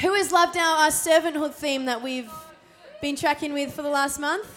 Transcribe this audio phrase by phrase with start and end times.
[0.00, 2.30] Who has loved our, our servanthood theme that we've
[3.02, 4.48] been tracking with for the last month?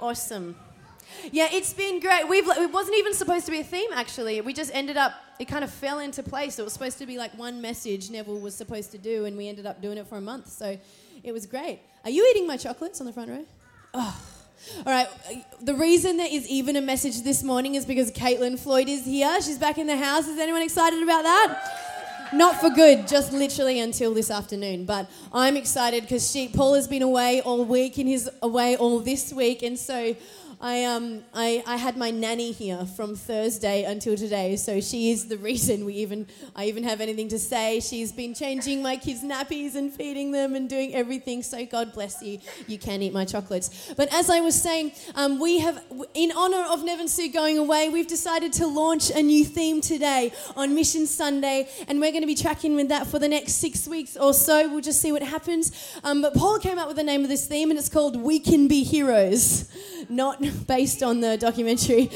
[0.00, 0.56] Awesome.
[1.30, 2.28] Yeah, it's been great.
[2.28, 4.40] We've it wasn't even supposed to be a theme actually.
[4.40, 6.58] We just ended up it kind of fell into place.
[6.58, 9.48] It was supposed to be like one message Neville was supposed to do, and we
[9.48, 10.48] ended up doing it for a month.
[10.48, 10.76] So
[11.22, 11.78] it was great.
[12.02, 13.44] Are you eating my chocolates on the front row?
[13.94, 14.20] Oh.
[14.84, 15.08] All right.
[15.62, 19.40] The reason there is even a message this morning is because Caitlin Floyd is here.
[19.40, 20.26] She's back in the house.
[20.26, 21.87] Is anyone excited about that?
[22.32, 24.84] Not for good, just literally until this afternoon.
[24.84, 29.00] But I'm excited because she Paul has been away all week and he's away all
[29.00, 30.14] this week, and so
[30.60, 35.28] I, um, I, I had my nanny here from Thursday until today, so she is
[35.28, 36.26] the reason we even
[36.56, 37.78] I even have anything to say.
[37.78, 41.44] She's been changing my kids' nappies and feeding them and doing everything.
[41.44, 42.40] So God bless you.
[42.66, 43.92] You can eat my chocolates.
[43.96, 45.80] But as I was saying, um, we have,
[46.14, 49.80] in honor of Nev and Sue going away, we've decided to launch a new theme
[49.80, 53.54] today on Mission Sunday, and we're going to be tracking with that for the next
[53.54, 54.68] six weeks or so.
[54.68, 55.70] We'll just see what happens.
[56.02, 58.40] Um, but Paul came up with the name of this theme, and it's called "We
[58.40, 59.72] Can Be Heroes."
[60.08, 62.02] Not based on the documentary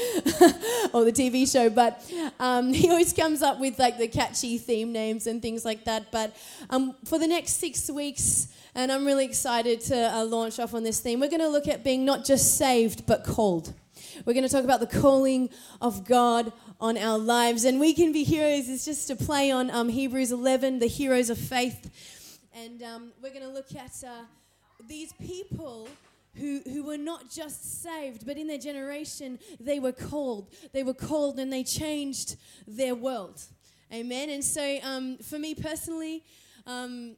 [0.93, 2.03] or the TV show, but
[2.39, 6.11] um, he always comes up with like the catchy theme names and things like that.
[6.11, 6.35] But
[6.69, 10.83] um, for the next six weeks, and I'm really excited to uh, launch off on
[10.83, 13.73] this theme, we're going to look at being not just saved, but called.
[14.25, 15.49] We're going to talk about the calling
[15.81, 17.65] of God on our lives.
[17.65, 21.29] And we can be heroes is just to play on um, Hebrews 11, the heroes
[21.29, 22.39] of faith.
[22.55, 24.23] And um, we're going to look at uh,
[24.87, 25.87] these people
[26.35, 30.53] who, who were not just saved, but in their generation, they were called.
[30.71, 33.41] They were called and they changed their world.
[33.91, 34.29] Amen.
[34.29, 36.23] And so, um, for me personally,
[36.65, 37.15] um,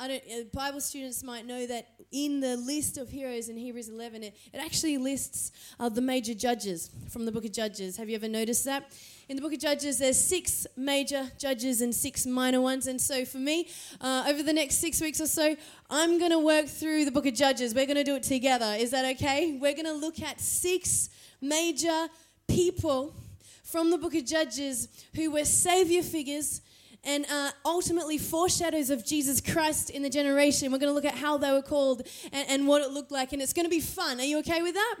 [0.00, 3.90] I don't, uh, Bible students might know that in the list of heroes in Hebrews
[3.90, 7.98] 11, it, it actually lists uh, the major judges from the book of Judges.
[7.98, 8.90] Have you ever noticed that?
[9.30, 12.88] in the book of Judges, there's six major judges and six minor ones.
[12.88, 13.68] And so for me,
[14.00, 15.54] uh, over the next six weeks or so,
[15.88, 17.72] I'm going to work through the book of Judges.
[17.72, 18.74] We're going to do it together.
[18.76, 19.56] Is that okay?
[19.60, 22.08] We're going to look at six major
[22.48, 23.14] people
[23.62, 26.60] from the book of Judges who were savior figures
[27.04, 30.70] and uh, ultimately foreshadows of Jesus Christ in the generation.
[30.70, 32.02] We're going to look at how they were called
[32.32, 34.20] and, and what it looked like, and it's going to be fun.
[34.20, 34.96] Are you okay with that?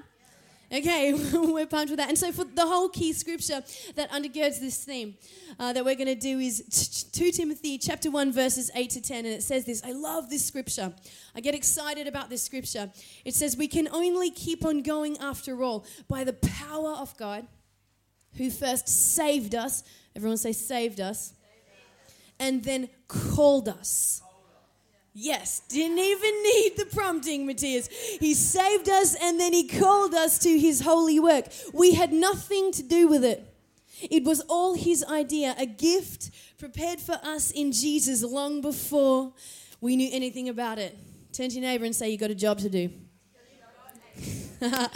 [0.72, 2.08] Okay, we're pumped with that.
[2.08, 3.62] And so, for the whole key scripture
[3.96, 5.16] that undergirds this theme
[5.58, 9.18] uh, that we're going to do is 2 Timothy chapter 1, verses 8 to 10.
[9.18, 10.94] And it says this I love this scripture.
[11.34, 12.92] I get excited about this scripture.
[13.24, 17.48] It says, We can only keep on going after all by the power of God
[18.36, 19.82] who first saved us.
[20.14, 21.34] Everyone say, saved us.
[22.40, 24.22] And then called us
[25.12, 27.88] Yes, didn't even need the prompting, Matthias.
[27.88, 31.46] He saved us and then he called us to his holy work.
[31.74, 33.46] We had nothing to do with it.
[34.02, 39.32] It was all his idea, a gift prepared for us in Jesus long before
[39.80, 40.96] we knew anything about it.
[41.32, 42.90] Turn to your neighbor and say, You got a job to do.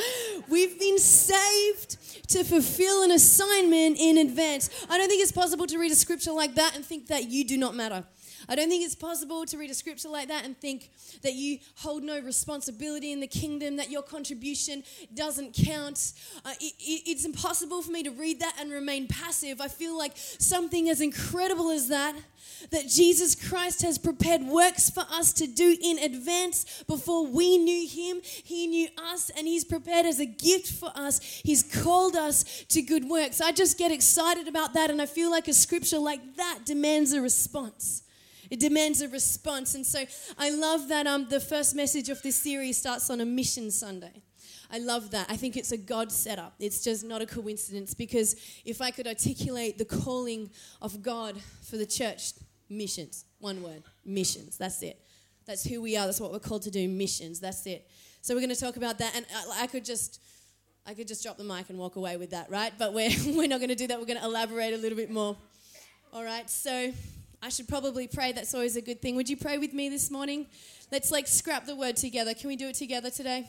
[0.49, 4.71] We've been saved to fulfill an assignment in advance.
[4.89, 7.45] I don't think it's possible to read a scripture like that and think that you
[7.45, 8.05] do not matter.
[8.49, 10.91] I don't think it's possible to read a scripture like that and think
[11.23, 14.83] that you hold no responsibility in the kingdom, that your contribution
[15.15, 16.13] doesn't count.
[16.45, 19.61] Uh, it, it, it's impossible for me to read that and remain passive.
[19.61, 22.15] I feel like something as incredible as that,
[22.71, 27.89] that Jesus Christ has prepared works for us to do in advance before we knew
[27.89, 28.21] Him.
[28.23, 31.21] He knew us and He's prepared as a gift for us.
[31.45, 33.41] He's called us to good works.
[33.41, 37.13] I just get excited about that and I feel like a scripture like that demands
[37.13, 38.04] a response.
[38.51, 39.75] It demands a response.
[39.75, 40.05] And so
[40.39, 44.23] I love that um, the first message of this series starts on a mission Sunday.
[44.71, 45.27] I love that.
[45.31, 46.55] I think it's a God setup.
[46.59, 48.35] It's just not a coincidence because
[48.65, 50.51] if I could articulate the calling
[50.83, 52.33] of God for the church,
[52.69, 54.57] missions, one word, missions.
[54.59, 55.01] That's it.
[55.47, 56.07] That's who we are.
[56.07, 57.41] That's what we're called to do, missions.
[57.41, 57.89] That's it.
[58.23, 59.15] So we're going to talk about that.
[59.15, 60.21] And I, I could just.
[60.87, 62.71] I could just drop the mic and walk away with that, right?
[62.79, 63.99] But we're, we're not going to do that.
[63.99, 65.35] We're going to elaborate a little bit more.
[66.13, 66.93] All right, so
[67.45, 68.33] I should probably pray.
[68.33, 69.17] That's always a good thing.
[69.17, 70.47] Would you pray with me this morning?
[70.91, 72.33] Let's like scrap the word together.
[72.33, 73.47] Can we do it together today?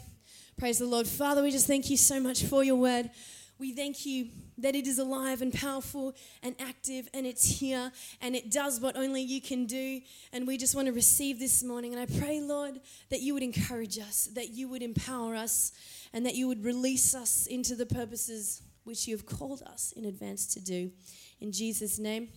[0.57, 1.07] Praise the Lord.
[1.07, 3.09] Father, we just thank you so much for your word.
[3.57, 4.27] We thank you
[4.57, 8.97] that it is alive and powerful and active and it's here and it does what
[8.97, 10.01] only you can do.
[10.33, 11.95] And we just want to receive this morning.
[11.95, 12.81] And I pray, Lord,
[13.11, 15.71] that you would encourage us, that you would empower us,
[16.11, 20.03] and that you would release us into the purposes which you have called us in
[20.03, 20.91] advance to do.
[21.39, 22.27] In Jesus' name.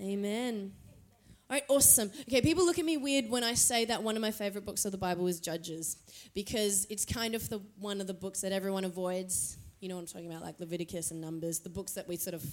[0.00, 0.72] Amen.
[1.50, 2.10] All right, awesome.
[2.22, 4.84] Okay, people look at me weird when I say that one of my favorite books
[4.84, 5.96] of the Bible is Judges
[6.34, 9.58] because it's kind of the one of the books that everyone avoids.
[9.80, 12.34] You know what I'm talking about, like Leviticus and Numbers, the books that we sort
[12.34, 12.44] of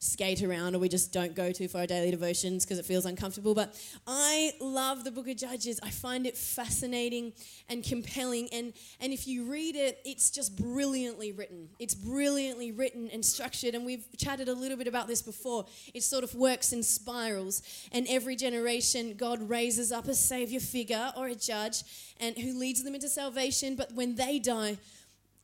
[0.00, 3.04] skate around or we just don't go to for our daily devotions because it feels
[3.04, 3.54] uncomfortable.
[3.54, 5.78] But I love the book of Judges.
[5.82, 7.34] I find it fascinating
[7.68, 8.48] and compelling.
[8.50, 11.68] And, and if you read it, it's just brilliantly written.
[11.78, 13.74] It's brilliantly written and structured.
[13.74, 15.66] And we've chatted a little bit about this before.
[15.92, 17.62] It sort of works in spirals.
[17.92, 21.82] And every generation, God raises up a savior figure or a judge
[22.18, 23.76] and who leads them into salvation.
[23.76, 24.78] But when they die,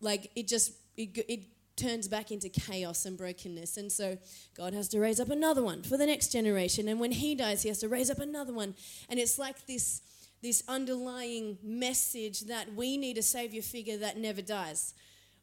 [0.01, 1.41] like it just, it, it
[1.77, 3.77] turns back into chaos and brokenness.
[3.77, 4.19] And so
[4.57, 6.89] God has to raise up another one for the next generation.
[6.89, 8.75] And when he dies, he has to raise up another one.
[9.09, 10.03] And it's like this,
[10.43, 14.95] this underlying message that we need a savior figure that never dies.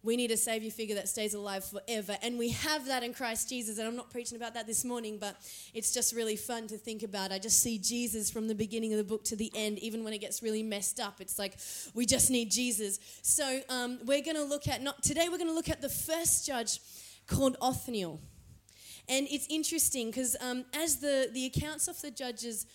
[0.04, 2.18] We need a savior figure that stays alive forever.
[2.22, 3.78] And we have that in Christ Jesus.
[3.78, 5.38] And I'm not preaching about that this morning, but
[5.74, 7.32] it's just really fun to think about.
[7.32, 10.14] I just see Jesus from the beginning of the book to the end, even when
[10.14, 11.22] it gets really messed up.
[11.22, 11.58] It's like
[11.94, 13.00] we just need Jesus.
[13.22, 15.90] So um, we're going to look at, not today, we're going to look at the
[15.90, 16.80] first judge
[17.26, 18.20] called Othniel.
[19.10, 22.66] And it's interesting because um, as the, the accounts of the judges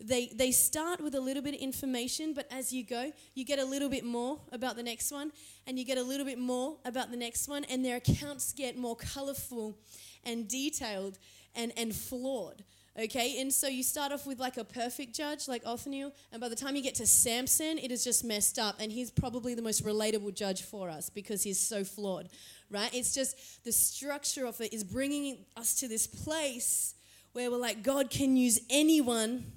[0.00, 3.58] they, they start with a little bit of information, but as you go, you get
[3.58, 5.32] a little bit more about the next one,
[5.66, 8.76] and you get a little bit more about the next one, and their accounts get
[8.76, 9.76] more colorful
[10.24, 11.18] and detailed
[11.54, 12.64] and, and flawed.
[13.00, 16.48] Okay, and so you start off with like a perfect judge, like Othniel, and by
[16.48, 19.62] the time you get to Samson, it is just messed up, and he's probably the
[19.62, 22.28] most relatable judge for us because he's so flawed,
[22.70, 22.92] right?
[22.92, 26.94] It's just the structure of it is bringing us to this place
[27.32, 29.52] where we're like, God can use anyone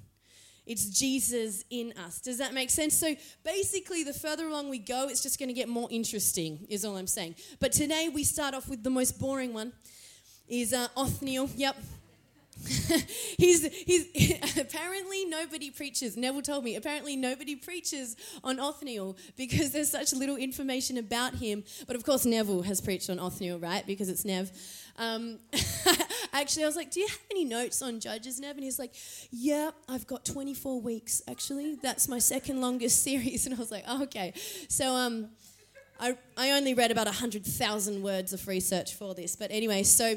[0.66, 2.20] it's Jesus in us.
[2.20, 2.96] Does that make sense?
[2.96, 3.14] So
[3.44, 6.96] basically, the further along we go, it's just going to get more interesting, is all
[6.96, 7.34] I'm saying.
[7.60, 9.72] But today we start off with the most boring one.
[10.48, 11.48] Is uh, Othniel.
[11.56, 11.76] Yep,
[13.38, 16.16] he's, he's apparently nobody preaches.
[16.16, 21.64] Neville told me apparently nobody preaches on Othniel because there's such little information about him.
[21.86, 23.86] But of course, Neville has preached on Othniel, right?
[23.86, 24.52] Because it's Nev.
[24.96, 25.38] Um,
[26.32, 28.94] actually, I was like, "Do you have any notes on Judges, Nev?" And he's like,
[29.30, 31.22] "Yeah, I've got 24 weeks.
[31.28, 34.32] Actually, that's my second longest series." And I was like, oh, "Okay."
[34.68, 35.28] So um,
[36.00, 40.16] I I only read about hundred thousand words of research for this, but anyway, so.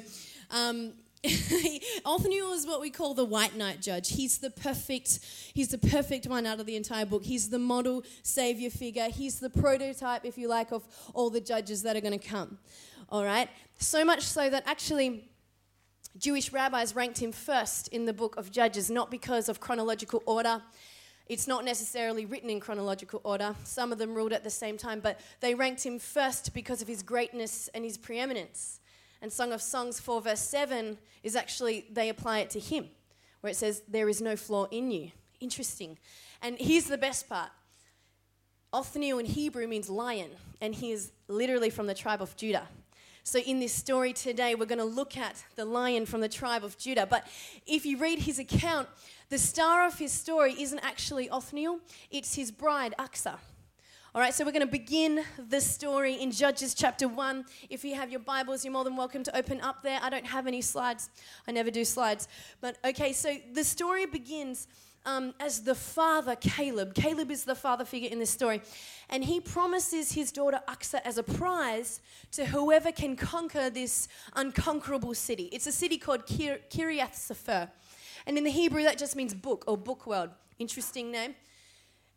[0.51, 0.94] Um,
[2.06, 4.09] Othniel is what we call the white knight judge.
[4.09, 5.19] He's the perfect,
[5.53, 7.23] he's the perfect one out of the entire book.
[7.23, 9.09] He's the model savior figure.
[9.09, 10.83] He's the prototype, if you like, of
[11.13, 12.59] all the judges that are going to come.
[13.09, 13.50] All right?
[13.77, 15.27] So much so that actually
[16.17, 20.62] Jewish rabbis ranked him first in the book of Judges, not because of chronological order.
[21.27, 23.56] It's not necessarily written in chronological order.
[23.63, 26.88] Some of them ruled at the same time, but they ranked him first because of
[26.88, 28.79] his greatness and his preeminence.
[29.21, 32.88] And Song of Songs 4, verse 7 is actually, they apply it to him,
[33.41, 35.11] where it says, There is no flaw in you.
[35.41, 35.97] Interesting.
[36.41, 37.50] And here's the best part
[38.71, 42.68] Othniel in Hebrew means lion, and he is literally from the tribe of Judah.
[43.27, 46.63] So, in this story today, we're going to look at the lion from the tribe
[46.63, 47.07] of Judah.
[47.07, 47.25] But
[47.66, 48.88] if you read his account,
[49.30, 51.80] the star of his story isn't actually Othniel,
[52.12, 53.39] it's his bride, Achsah.
[54.13, 57.45] All right, so we're going to begin the story in Judges chapter 1.
[57.72, 60.00] If you have your Bibles, you're more than welcome to open up there.
[60.04, 61.10] I don't have any slides,
[61.48, 62.28] I never do slides.
[62.62, 64.68] But okay, so the story begins.
[65.06, 66.96] Um, as the father, Caleb.
[66.96, 68.62] Caleb is the father figure in this story.
[69.10, 75.13] And he promises his daughter Achsah as a prize to whoever can conquer this unconquerable
[75.13, 75.44] city.
[75.52, 77.69] It's a city called Kir- Kiriath Sefer.
[78.25, 80.31] And in the Hebrew, that just means book or book world.
[80.57, 81.36] Interesting name.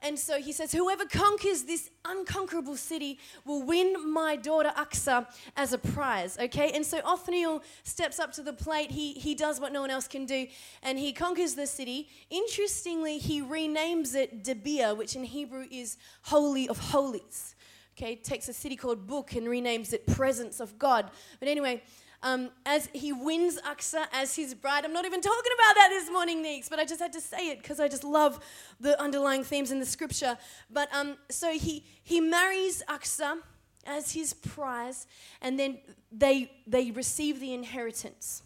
[0.01, 5.27] And so he says, Whoever conquers this unconquerable city will win my daughter Achsah
[5.57, 6.39] as a prize.
[6.39, 6.71] Okay?
[6.73, 8.93] And so Othniel steps up to the plate.
[8.93, 10.47] He, he does what no one else can do,
[10.83, 12.09] and he conquers the city.
[12.31, 17.57] Interestingly, he renames it Debir, which in Hebrew is Holy of Holies.
[17.97, 18.15] Okay?
[18.15, 21.11] Takes a city called Book and renames it Presence of God.
[21.41, 21.83] But anyway,
[22.23, 24.85] um, as he wins Achsah as his bride.
[24.85, 27.51] I'm not even talking about that this morning, Neeks, but I just had to say
[27.51, 28.41] it because I just love
[28.81, 30.37] the underlying themes in the scripture.
[30.71, 33.39] But um, so he, he marries Achsah
[33.87, 35.07] as his prize,
[35.41, 35.79] and then
[36.11, 38.43] they, they receive the inheritance.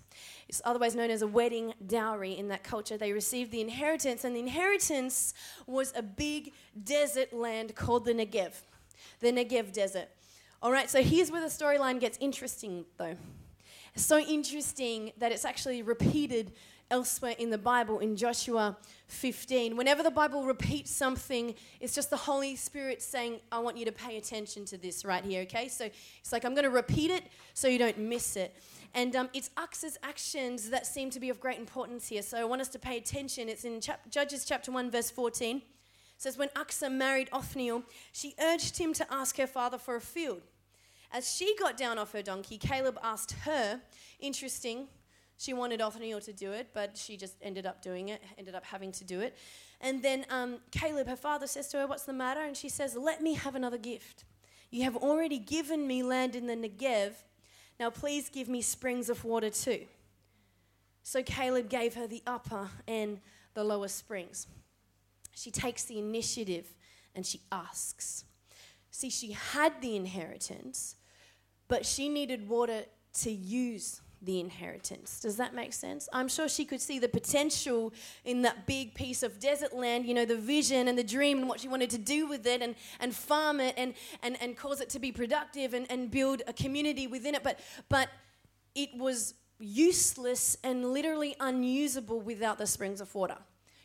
[0.48, 2.98] It's otherwise known as a wedding dowry in that culture.
[2.98, 5.32] They received the inheritance, and the inheritance
[5.66, 6.52] was a big
[6.84, 8.52] desert land called the Negev,
[9.20, 10.08] the Negev desert.
[10.60, 13.16] All right, so here's where the storyline gets interesting, though
[13.94, 16.52] so interesting that it's actually repeated
[16.90, 18.76] elsewhere in the Bible in Joshua
[19.08, 19.76] 15.
[19.76, 23.92] Whenever the Bible repeats something, it's just the Holy Spirit saying, I want you to
[23.92, 25.68] pay attention to this right here, okay?
[25.68, 25.88] So
[26.20, 28.54] it's like, I'm going to repeat it so you don't miss it.
[28.94, 32.20] And um, it's Achsah's actions that seem to be of great importance here.
[32.20, 33.48] So I want us to pay attention.
[33.48, 35.56] It's in chap- Judges chapter 1, verse 14.
[35.56, 35.62] It
[36.18, 40.42] says, When Achsah married Othniel, she urged him to ask her father for a field.
[41.12, 43.80] As she got down off her donkey, Caleb asked her,
[44.18, 44.88] interesting,
[45.36, 48.64] She wanted Othniel to do it, but she just ended up doing it, ended up
[48.64, 49.36] having to do it.
[49.80, 52.40] And then um, Caleb, her father, says to her, What's the matter?
[52.40, 54.24] And she says, Let me have another gift.
[54.70, 57.12] You have already given me land in the Negev.
[57.78, 59.86] Now please give me springs of water too.
[61.02, 63.20] So Caleb gave her the upper and
[63.54, 64.46] the lower springs.
[65.34, 66.74] She takes the initiative
[67.14, 68.24] and she asks.
[68.90, 70.96] See, she had the inheritance,
[71.72, 72.82] but she needed water
[73.14, 75.20] to use the inheritance.
[75.20, 76.06] Does that make sense?
[76.12, 77.94] I'm sure she could see the potential
[78.26, 81.48] in that big piece of desert land, you know, the vision and the dream and
[81.48, 84.82] what she wanted to do with it and, and farm it and, and, and cause
[84.82, 87.42] it to be productive and, and build a community within it.
[87.42, 88.10] But, but
[88.74, 93.38] it was useless and literally unusable without the springs of water.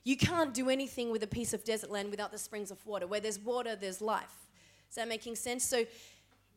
[0.04, 3.08] You can't do anything with a piece of desert land without the springs of water.
[3.08, 4.36] Where there's water, there's life.
[4.90, 5.64] Is that making sense?
[5.64, 5.86] So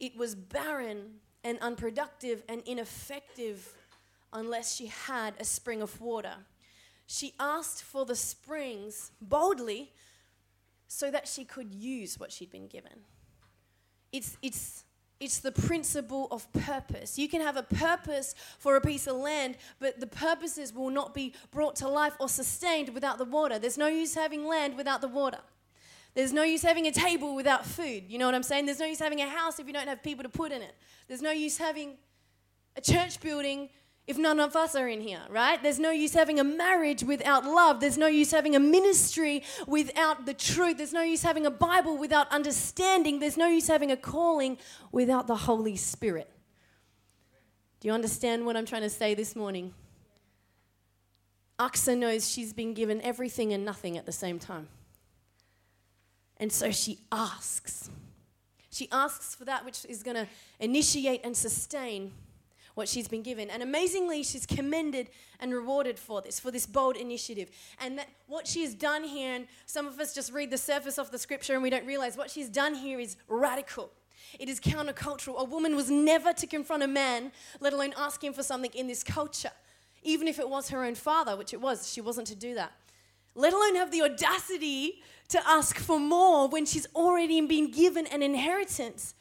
[0.01, 3.75] it was barren and unproductive and ineffective
[4.33, 6.35] unless she had a spring of water.
[7.07, 9.93] She asked for the springs boldly
[10.87, 13.01] so that she could use what she'd been given.
[14.13, 14.85] It's, it's,
[15.19, 17.19] it's the principle of purpose.
[17.19, 21.15] You can have a purpose for a piece of land, but the purposes will not
[21.15, 23.59] be brought to life or sustained without the water.
[23.59, 25.41] There's no use having land without the water.
[26.15, 28.05] There's no use having a table without food.
[28.09, 28.67] You know what I'm saying?
[28.67, 30.75] There's no use having a house if you don't have people to put in it.
[31.09, 31.95] There's no use having
[32.77, 33.69] a church building
[34.07, 35.63] if none of us are in here, right?
[35.63, 37.79] There's no use having a marriage without love.
[37.79, 40.79] There's no use having a ministry without the truth.
[40.79, 43.21] There's no use having a Bible without understanding.
[43.21, 44.59] There's no use having a calling
[44.91, 46.29] without the Holy Spirit.
[47.79, 49.75] Do you understand what I'm trying to say this morning?
[51.61, 54.67] Achsah knows she's been given everything and nothing at the same time.
[56.41, 57.91] And so she asks.
[58.73, 60.27] She asks for that which is going to
[60.59, 62.13] initiate and sustain
[62.75, 63.51] what she's been given.
[63.51, 67.51] And amazingly, she's commended and rewarded for this, for this bold initiative.
[67.79, 71.11] And that what she's done here, and some of us just read the surface of
[71.11, 73.91] the scripture and we don't realize what she's done here is radical.
[74.39, 75.37] It is countercultural.
[75.37, 78.87] A woman was never to confront a man, let alone ask him for something in
[78.87, 79.53] this culture.
[80.03, 82.73] Even if it was her own father, which it was, she wasn't to do that.
[83.35, 88.23] Let alone have the audacity to ask for more when she's already been given an
[88.23, 89.15] inheritance.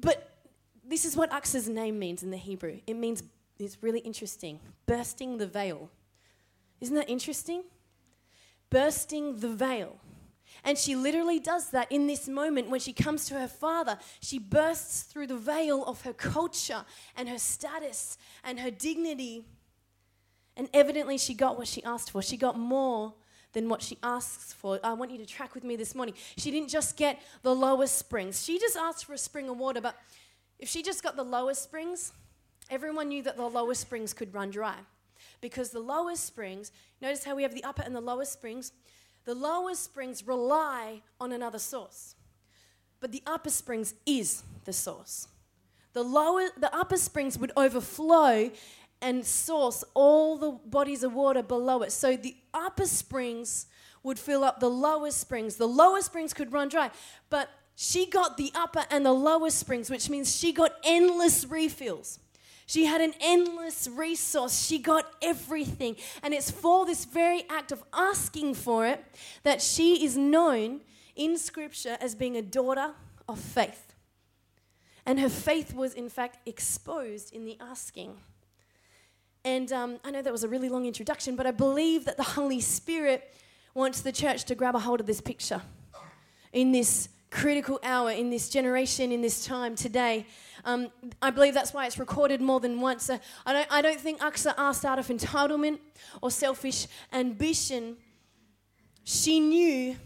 [0.00, 0.38] But
[0.84, 2.78] this is what Achsah's name means in the Hebrew.
[2.86, 3.22] It means,
[3.58, 5.90] it's really interesting, bursting the veil.
[6.80, 7.64] Isn't that interesting?
[8.70, 9.98] Bursting the veil.
[10.64, 13.98] And she literally does that in this moment when she comes to her father.
[14.20, 16.84] She bursts through the veil of her culture
[17.16, 19.44] and her status and her dignity.
[20.56, 22.22] And evidently, she got what she asked for.
[22.22, 23.14] She got more
[23.58, 24.78] than what she asks for.
[24.84, 26.14] I want you to track with me this morning.
[26.36, 29.80] She didn't just get the lowest springs, she just asked for a spring of water.
[29.80, 29.96] But
[30.58, 32.12] if she just got the lowest springs,
[32.70, 34.76] everyone knew that the lowest springs could run dry.
[35.40, 38.72] Because the lowest springs, notice how we have the upper and the lowest springs,
[39.24, 42.14] the lowest springs rely on another source.
[43.00, 45.26] But the upper springs is the source.
[45.94, 48.50] The lower the upper springs would overflow
[49.00, 51.92] and source all the bodies of water below it.
[51.92, 53.66] So the upper springs
[54.02, 55.56] would fill up the lower springs.
[55.56, 56.90] The lower springs could run dry.
[57.30, 62.18] But she got the upper and the lower springs, which means she got endless refills.
[62.66, 64.66] She had an endless resource.
[64.66, 65.96] She got everything.
[66.22, 69.04] And it's for this very act of asking for it
[69.42, 70.82] that she is known
[71.16, 72.94] in Scripture as being a daughter
[73.28, 73.94] of faith.
[75.06, 78.18] And her faith was, in fact, exposed in the asking.
[79.48, 82.22] And um, I know that was a really long introduction, but I believe that the
[82.22, 83.34] Holy Spirit
[83.72, 85.62] wants the church to grab a hold of this picture
[86.52, 90.26] in this critical hour, in this generation, in this time today.
[90.66, 90.88] Um,
[91.22, 93.08] I believe that's why it's recorded more than once.
[93.08, 95.78] Uh, I, don't, I don't think Achsah asked out of entitlement
[96.20, 97.96] or selfish ambition.
[99.04, 99.96] She knew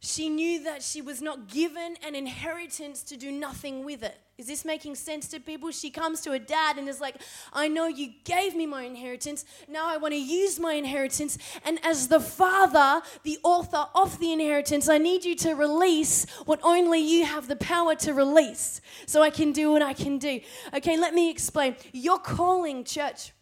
[0.00, 4.18] she knew that she was not given an inheritance to do nothing with it.
[4.38, 5.72] Is this making sense to people?
[5.72, 7.16] She comes to her dad and is like,
[7.52, 9.44] I know you gave me my inheritance.
[9.68, 11.38] Now I want to use my inheritance.
[11.64, 16.60] And as the father, the author of the inheritance, I need you to release what
[16.62, 20.38] only you have the power to release so I can do what I can do.
[20.72, 21.74] Okay, let me explain.
[21.92, 23.32] Your calling, church,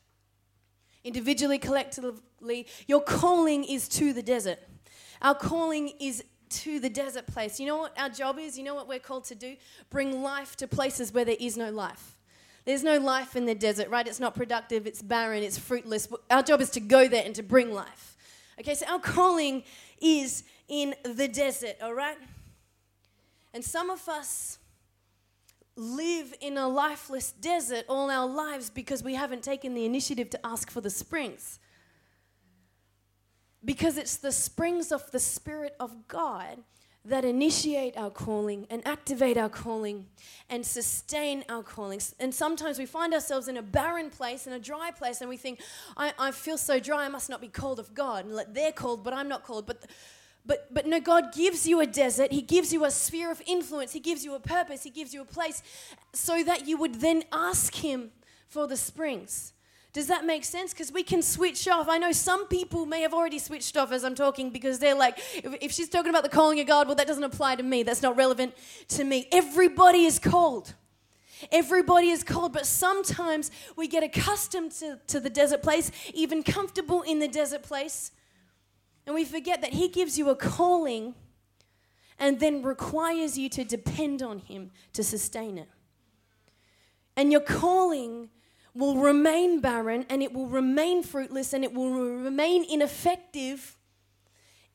[1.05, 4.61] individually, collectively, your calling is to the desert.
[5.21, 7.59] Our calling is to the desert place.
[7.61, 8.59] You know what our job is?
[8.59, 9.57] You know what we're called to do?
[9.91, 12.17] Bring life to places where there is no life.
[12.65, 14.07] There's no life in the desert, right?
[14.07, 16.09] It's not productive, it's barren, it's fruitless.
[16.31, 18.17] Our job is to go there and to bring life.
[18.59, 19.62] Okay, so our calling
[20.00, 22.19] is in the desert, all right?
[23.55, 24.59] And some of us,
[25.76, 30.47] live in a lifeless desert all our lives because we haven't taken the initiative to
[30.47, 31.59] ask for the springs.
[33.67, 36.63] Because it's the springs of the Spirit of God
[37.05, 40.07] that initiate our calling and activate our calling
[40.49, 42.15] and sustain our callings.
[42.19, 45.37] And sometimes we find ourselves in a barren place, in a dry place, and we
[45.37, 45.61] think,
[45.97, 48.25] I, I feel so dry, I must not be called of God.
[48.25, 49.67] And they're called, but I'm not called.
[49.67, 49.85] But
[50.47, 52.33] but, but no, God gives you a desert.
[52.33, 53.93] He gives you a sphere of influence.
[53.93, 54.85] He gives you a purpose.
[54.85, 55.61] He gives you a place
[56.13, 58.13] so that you would then ask Him
[58.47, 59.53] for the springs.
[59.97, 60.75] Does that make sense?
[60.75, 61.88] Because we can switch off.
[61.88, 65.17] I know some people may have already switched off as I'm talking because they're like,
[65.37, 67.83] if, if she's talking about the calling of God, well, that doesn't apply to me.
[67.83, 68.53] That's not relevant
[68.88, 69.26] to me.
[69.33, 70.75] Everybody is called.
[71.50, 77.00] Everybody is called, but sometimes we get accustomed to, to the desert place, even comfortable
[77.00, 78.11] in the desert place,
[79.07, 81.15] and we forget that He gives you a calling
[82.19, 85.71] and then requires you to depend on Him to sustain it.
[87.17, 88.29] And your calling
[88.76, 93.76] will remain barren and it will remain fruitless and it will remain ineffective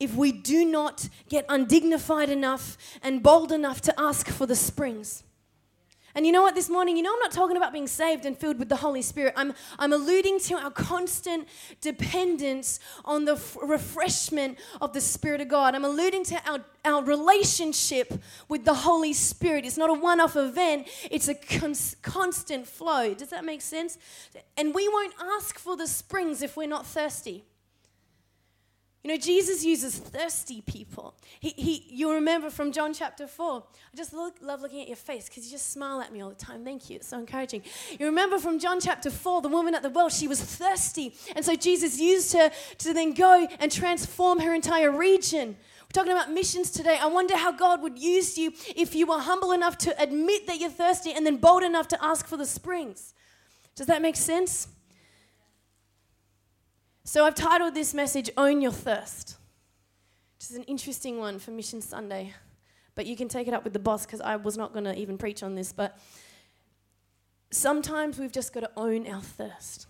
[0.00, 5.22] if we do not get undignified enough and bold enough to ask for the springs.
[6.14, 8.36] And you know what, this morning, you know, I'm not talking about being saved and
[8.36, 9.32] filled with the Holy Spirit.
[9.36, 11.48] I'm, I'm alluding to our constant
[11.80, 15.74] dependence on the f- refreshment of the Spirit of God.
[15.74, 18.12] I'm alluding to our, our relationship
[18.48, 19.64] with the Holy Spirit.
[19.64, 23.14] It's not a one off event, it's a cons- constant flow.
[23.14, 23.96] Does that make sense?
[24.56, 27.44] And we won't ask for the springs if we're not thirsty.
[29.02, 31.14] You know, Jesus uses thirsty people.
[31.40, 33.64] He, he, you remember from John chapter 4.
[33.92, 36.28] I just look, love looking at your face because you just smile at me all
[36.28, 36.64] the time.
[36.64, 36.96] Thank you.
[36.96, 37.62] It's so encouraging.
[37.98, 41.16] You remember from John chapter 4, the woman at the well, she was thirsty.
[41.34, 45.56] And so Jesus used her to then go and transform her entire region.
[45.80, 46.96] We're talking about missions today.
[47.00, 50.60] I wonder how God would use you if you were humble enough to admit that
[50.60, 53.14] you're thirsty and then bold enough to ask for the springs.
[53.74, 54.68] Does that make sense?
[57.04, 59.36] So I've titled this message Own Your Thirst,
[60.38, 62.32] which is an interesting one for Mission Sunday.
[62.94, 64.96] But you can take it up with the boss because I was not going to
[64.96, 65.72] even preach on this.
[65.72, 65.98] But
[67.50, 69.88] sometimes we've just got to own our thirst.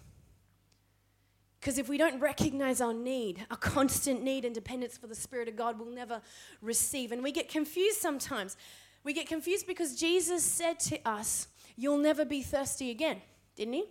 [1.61, 5.49] Because if we don't recognize our need, our constant need and dependence for the Spirit
[5.49, 6.23] of God, we'll never
[6.63, 7.13] receive.
[7.13, 8.57] And we get confused sometimes.
[9.05, 13.23] We get confused because Jesus said to us, You'll never be thirsty again,
[13.57, 13.85] didn't he?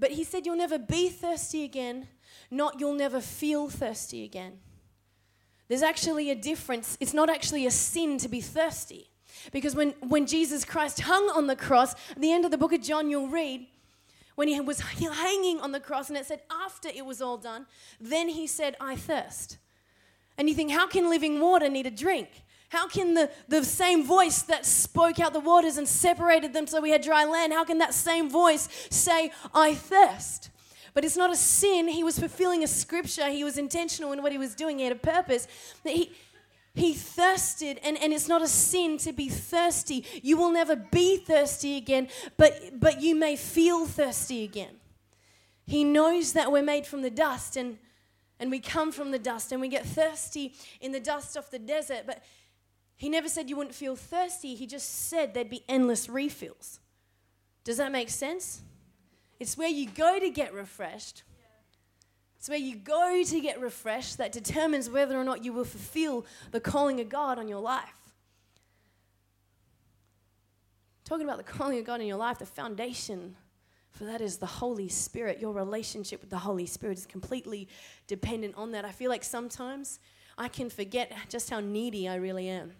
[0.00, 2.08] But he said, You'll never be thirsty again,
[2.50, 4.58] not you'll never feel thirsty again.
[5.68, 6.96] There's actually a difference.
[6.98, 9.10] It's not actually a sin to be thirsty.
[9.52, 12.72] Because when, when Jesus Christ hung on the cross, at the end of the book
[12.72, 13.66] of John, you'll read,
[14.34, 17.66] when he was hanging on the cross, and it said, after it was all done,
[18.00, 19.58] then he said, I thirst.
[20.36, 22.42] And you think, how can living water need a drink?
[22.70, 26.80] How can the, the same voice that spoke out the waters and separated them so
[26.80, 30.50] we had dry land, how can that same voice say, I thirst?
[30.94, 31.88] But it's not a sin.
[31.88, 33.28] He was fulfilling a scripture.
[33.28, 34.78] He was intentional in what he was doing.
[34.78, 35.48] He had a purpose.
[35.82, 36.12] He,
[36.72, 40.04] he thirsted, and, and it's not a sin to be thirsty.
[40.22, 44.76] You will never be thirsty again, but, but you may feel thirsty again.
[45.66, 47.78] He knows that we're made from the dust, and,
[48.38, 51.58] and we come from the dust, and we get thirsty in the dust of the
[51.58, 52.04] desert.
[52.06, 52.22] But
[53.00, 56.80] he never said you wouldn't feel thirsty, he just said there'd be endless refills.
[57.64, 58.60] Does that make sense?
[59.38, 61.22] It's where you go to get refreshed.
[62.36, 66.26] It's where you go to get refreshed that determines whether or not you will fulfill
[66.50, 68.12] the calling of God on your life.
[71.06, 73.34] Talking about the calling of God in your life, the foundation
[73.92, 75.40] for that is the Holy Spirit.
[75.40, 77.66] Your relationship with the Holy Spirit is completely
[78.06, 78.84] dependent on that.
[78.84, 80.00] I feel like sometimes
[80.36, 82.72] I can forget just how needy I really am.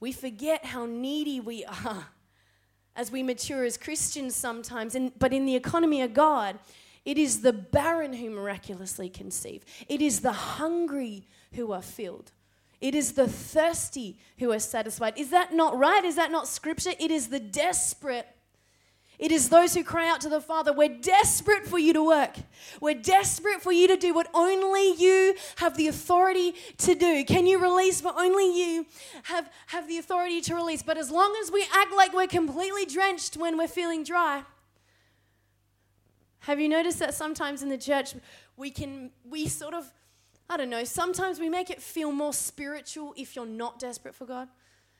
[0.00, 2.08] We forget how needy we are
[2.96, 4.94] as we mature as Christians sometimes.
[4.94, 6.58] And, but in the economy of God,
[7.04, 12.32] it is the barren who miraculously conceive, it is the hungry who are filled.
[12.80, 15.18] It is the thirsty who are satisfied.
[15.18, 16.04] Is that not right?
[16.04, 16.92] Is that not scripture?
[17.00, 18.28] It is the desperate
[19.18, 22.36] it is those who cry out to the Father, We're desperate for you to work.
[22.80, 27.24] We're desperate for you to do what only you have the authority to do.
[27.24, 28.86] Can you release what only you
[29.24, 30.84] have, have the authority to release?
[30.84, 34.44] But as long as we act like we're completely drenched when we're feeling dry,
[36.40, 38.14] have you noticed that sometimes in the church
[38.56, 39.92] we can, we sort of,
[40.48, 44.26] I don't know, sometimes we make it feel more spiritual if you're not desperate for
[44.26, 44.48] God?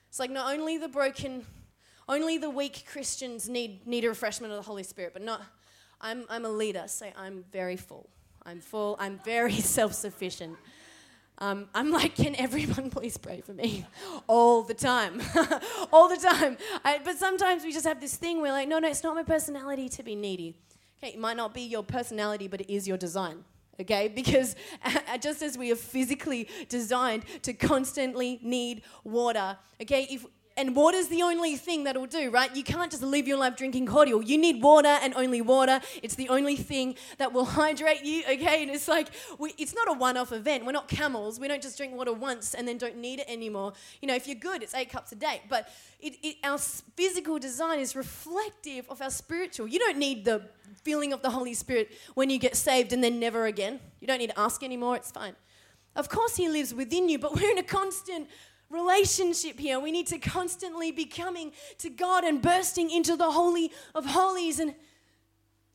[0.09, 1.45] It's like not only the broken
[2.09, 5.41] only the weak Christians need, need a refreshment of the Holy Spirit, but not.
[6.01, 8.09] I'm, I'm a leader, so I'm very full.
[8.45, 8.97] I'm full.
[8.99, 10.57] I'm very self sufficient.
[11.37, 13.85] Um, I'm like, can everyone please pray for me?
[14.27, 15.21] All the time.
[15.93, 16.57] All the time.
[16.83, 19.23] I, but sometimes we just have this thing where, like, no, no, it's not my
[19.23, 20.57] personality to be needy.
[21.01, 23.45] Okay, it might not be your personality, but it is your design.
[23.79, 24.57] Okay, because
[25.21, 30.25] just as we are physically designed to constantly need water, okay, if
[30.59, 32.53] and water's the only thing that'll do, right?
[32.53, 34.21] You can't just live your life drinking cordial.
[34.21, 35.79] You need water and only water.
[36.03, 38.61] It's the only thing that will hydrate you, okay?
[38.61, 40.65] And it's like, we, it's not a one off event.
[40.65, 41.39] We're not camels.
[41.39, 43.71] We don't just drink water once and then don't need it anymore.
[44.01, 45.41] You know, if you're good, it's eight cups a day.
[45.47, 45.69] But
[46.01, 49.65] it, it, our physical design is reflective of our spiritual.
[49.65, 50.41] You don't need the
[50.83, 53.79] feeling of the Holy Spirit when you get saved and then never again.
[54.01, 54.97] You don't need to ask anymore.
[54.97, 55.37] It's fine.
[55.95, 58.27] Of course, He lives within you, but we're in a constant
[58.69, 59.79] relationship here.
[59.79, 64.59] We need to constantly be coming to God and bursting into the Holy of Holies.
[64.59, 64.71] And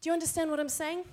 [0.00, 1.04] do you understand what I'm saying?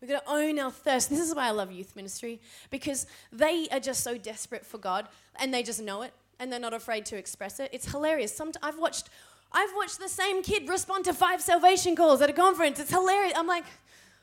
[0.00, 1.10] We've got to own our thirst.
[1.10, 5.06] This is why I love youth ministry because they are just so desperate for God
[5.38, 7.68] and they just know it and they're not afraid to express it.
[7.72, 8.34] It's hilarious.
[8.34, 9.10] Some, I've watched
[9.52, 12.78] I've watched the same kid respond to five salvation calls at a conference.
[12.78, 13.34] It's hilarious.
[13.36, 13.64] I'm like,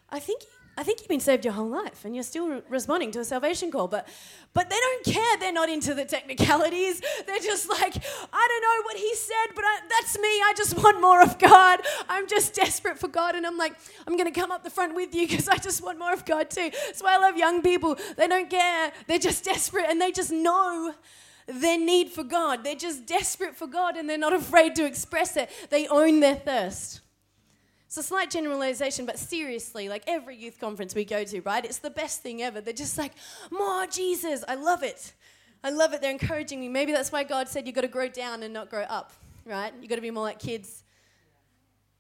[0.10, 0.44] I think
[0.80, 3.26] I think you've been saved your whole life and you're still re- responding to a
[3.26, 3.88] salvation call.
[3.88, 4.08] But,
[4.54, 5.38] but they don't care.
[5.40, 7.02] They're not into the technicalities.
[7.26, 7.96] They're just like,
[8.32, 10.28] I don't know what he said, but I, that's me.
[10.28, 11.80] I just want more of God.
[12.08, 13.34] I'm just desperate for God.
[13.34, 13.74] And I'm like,
[14.06, 16.26] I'm going to come up the front with you because I just want more of
[16.26, 16.70] God too.
[16.86, 17.98] That's why I love young people.
[18.16, 18.92] They don't care.
[19.08, 20.94] They're just desperate and they just know
[21.48, 22.64] their need for God.
[22.64, 25.50] They're just desperate for God and they're not afraid to express it.
[25.72, 27.02] They own their thirst.
[27.88, 31.64] It's a slight generalization, but seriously, like every youth conference we go to, right?
[31.64, 32.60] It's the best thing ever.
[32.60, 33.14] They're just like,
[33.50, 34.44] more Jesus.
[34.46, 35.14] I love it.
[35.64, 36.02] I love it.
[36.02, 36.68] They're encouraging me.
[36.68, 39.14] Maybe that's why God said you've got to grow down and not grow up,
[39.46, 39.74] right?
[39.80, 40.84] You've got to be more like kids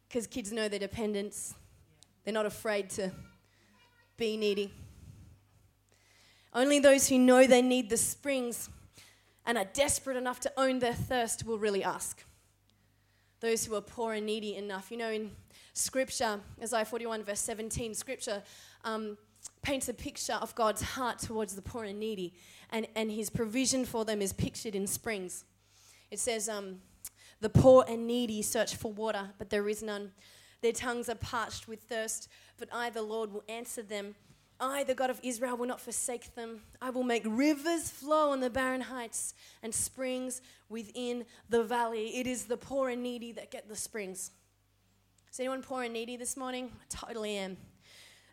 [0.09, 1.55] because kids know their dependence.
[2.25, 3.11] They're not afraid to
[4.17, 4.73] be needy.
[6.53, 8.69] Only those who know they need the springs
[9.45, 12.25] and are desperate enough to own their thirst will really ask.
[13.39, 14.91] Those who are poor and needy enough.
[14.91, 15.31] You know, in
[15.77, 18.41] Scripture, Isaiah 41, verse 17, Scripture
[18.83, 19.15] um,
[19.61, 22.33] paints a picture of God's heart towards the poor and needy,
[22.71, 25.45] and, and his provision for them is pictured in springs.
[26.09, 26.77] It says, um,
[27.41, 30.13] The poor and needy search for water, but there is none.
[30.61, 34.15] Their tongues are parched with thirst, but I, the Lord, will answer them.
[34.59, 36.61] I, the God of Israel, will not forsake them.
[36.81, 42.17] I will make rivers flow on the barren heights and springs within the valley.
[42.17, 44.31] It is the poor and needy that get the springs.
[45.31, 46.71] Is anyone poor and needy this morning?
[46.73, 47.57] I totally am.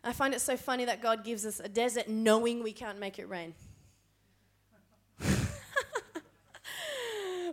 [0.03, 3.19] I find it so funny that God gives us a desert knowing we can't make
[3.19, 3.53] it rain.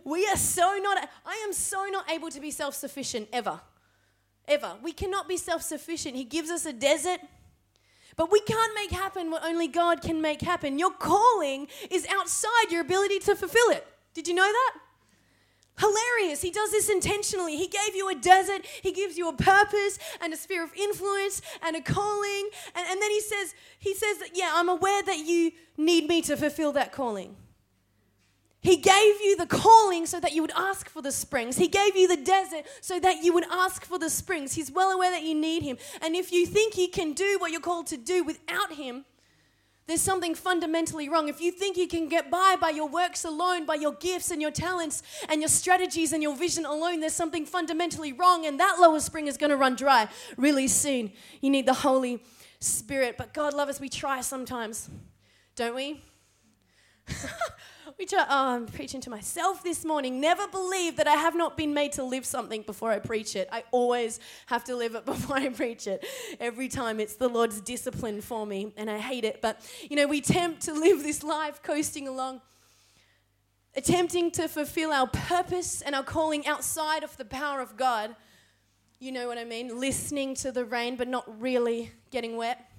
[0.03, 3.59] we are so not, I am so not able to be self sufficient ever.
[4.47, 4.75] Ever.
[4.83, 6.15] We cannot be self sufficient.
[6.15, 7.19] He gives us a desert,
[8.15, 10.77] but we can't make happen what only God can make happen.
[10.77, 13.85] Your calling is outside your ability to fulfill it.
[14.13, 14.75] Did you know that?
[15.79, 16.41] Hilarious.
[16.41, 17.57] He does this intentionally.
[17.57, 21.41] He gave you a desert, he gives you a purpose and a sphere of influence
[21.63, 22.49] and a calling.
[22.75, 26.37] And, and then he says, he says yeah, I'm aware that you need me to
[26.37, 27.35] fulfill that calling.
[28.63, 31.57] He gave you the calling so that you would ask for the springs.
[31.57, 34.53] He gave you the desert so that you would ask for the springs.
[34.53, 35.77] He's well aware that you need him.
[36.01, 39.03] And if you think you can do what you're called to do without him,
[39.85, 41.27] there's something fundamentally wrong.
[41.27, 44.41] If you think you can get by by your works alone, by your gifts and
[44.41, 48.77] your talents and your strategies and your vision alone, there's something fundamentally wrong, and that
[48.79, 51.11] lower spring is going to run dry really soon.
[51.41, 52.23] You need the Holy
[52.59, 53.15] Spirit.
[53.17, 54.89] But God love us, we try sometimes,
[55.55, 56.01] don't we?
[57.97, 60.19] We try, oh, I'm preaching to myself this morning.
[60.19, 63.47] Never believe that I have not been made to live something before I preach it.
[63.51, 66.05] I always have to live it before I preach it.
[66.39, 69.41] Every time it's the Lord's discipline for me, and I hate it.
[69.41, 72.41] But, you know, we tempt to live this life coasting along,
[73.75, 78.15] attempting to fulfill our purpose and our calling outside of the power of God.
[78.99, 79.79] You know what I mean?
[79.79, 82.69] Listening to the rain, but not really getting wet.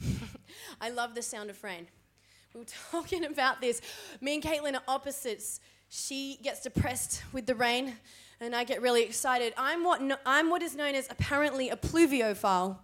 [0.80, 1.88] I love the sound of rain.
[2.54, 3.80] We were talking about this.
[4.20, 5.58] Me and Caitlin are opposites.
[5.88, 7.96] She gets depressed with the rain,
[8.40, 9.52] and I get really excited.
[9.56, 12.78] I'm what, no, I'm what is known as apparently a pluviophile,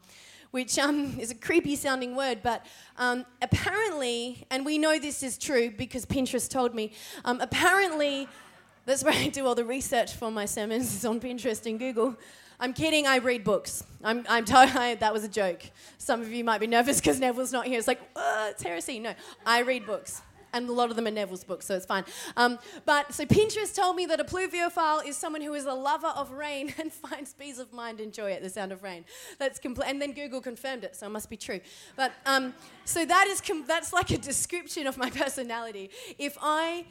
[0.51, 5.39] which um, is a creepy sounding word, but um, apparently, and we know this is
[5.39, 6.93] true because Pinterest told me,
[7.25, 8.27] um, apparently,
[8.87, 12.17] that's where I do all the research for my sermons, is on Pinterest and Google.
[12.61, 13.83] I'm kidding, I read books.
[14.05, 15.63] I'm, I'm t- that was a joke.
[15.99, 17.79] Some of you might be nervous because Neville's not here.
[17.79, 18.99] It's like, it's heresy.
[18.99, 19.15] No,
[19.47, 20.21] I read books.
[20.53, 22.05] and a lot of them are Neville's books, so it's fine.
[22.37, 26.09] Um, but so Pinterest told me that a pluviophile is someone who is a lover
[26.09, 29.05] of rain and finds peace of mind and joy at the sound of rain.
[29.39, 31.61] That's compl- and then Google confirmed it, so it must be true.
[31.97, 32.53] But um,
[32.85, 35.91] so that is com- that's like a description of my personality.
[36.19, 36.85] If I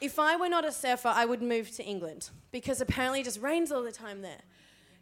[0.00, 3.40] if I were not a surfer, I would move to England because apparently it just
[3.40, 4.42] rains all the time there.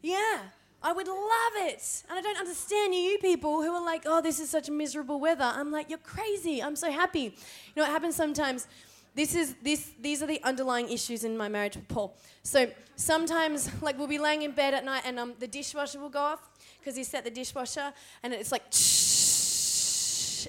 [0.03, 0.39] Yeah.
[0.83, 2.05] I would love it.
[2.09, 5.45] And I don't understand you people who are like, oh, this is such miserable weather.
[5.45, 6.63] I'm like, you're crazy.
[6.63, 7.35] I'm so happy.
[7.75, 8.69] You know it happens sometimes?
[9.15, 12.17] This is this these are the underlying issues in my marriage with Paul.
[12.45, 16.09] So sometimes like we'll be laying in bed at night and um, the dishwasher will
[16.09, 18.63] go off because he set the dishwasher and it's like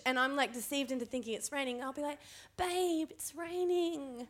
[0.05, 1.81] and I'm like deceived into thinking it's raining.
[1.81, 2.19] I'll be like,
[2.57, 4.27] babe, it's raining.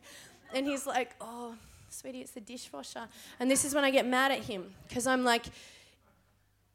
[0.54, 1.54] And he's like, oh,
[1.90, 3.08] sweetie, it's the dishwasher.
[3.38, 5.46] And this is when I get mad at him because I'm like,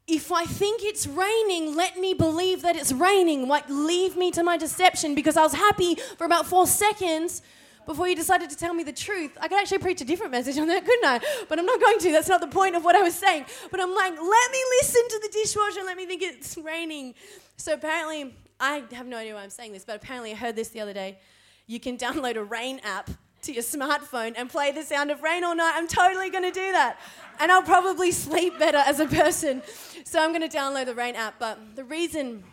[0.08, 3.48] if I think it's raining, let me believe that it's raining.
[3.48, 7.42] Like, leave me to my deception because I was happy for about four seconds
[7.88, 9.32] before you decided to tell me the truth.
[9.40, 11.20] I could actually preach a different message on that, couldn't I?
[11.50, 12.12] But I'm not going to.
[12.12, 13.46] That's not the point of what I was saying.
[13.72, 17.16] But I'm like, let me listen to the dishwasher and let me think it's raining.
[17.58, 20.70] So apparently, I have no idea why I'm saying this, but apparently I heard this
[20.70, 21.20] the other day.
[21.68, 23.10] You can download a rain app
[23.46, 25.74] to your smartphone and play the sound of rain all night.
[25.76, 27.00] I'm totally going to do that.
[27.40, 29.62] And I'll probably sleep better as a person.
[30.04, 31.36] So I'm going to download the rain app.
[31.40, 32.44] But the reason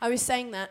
[0.00, 0.70] I was saying that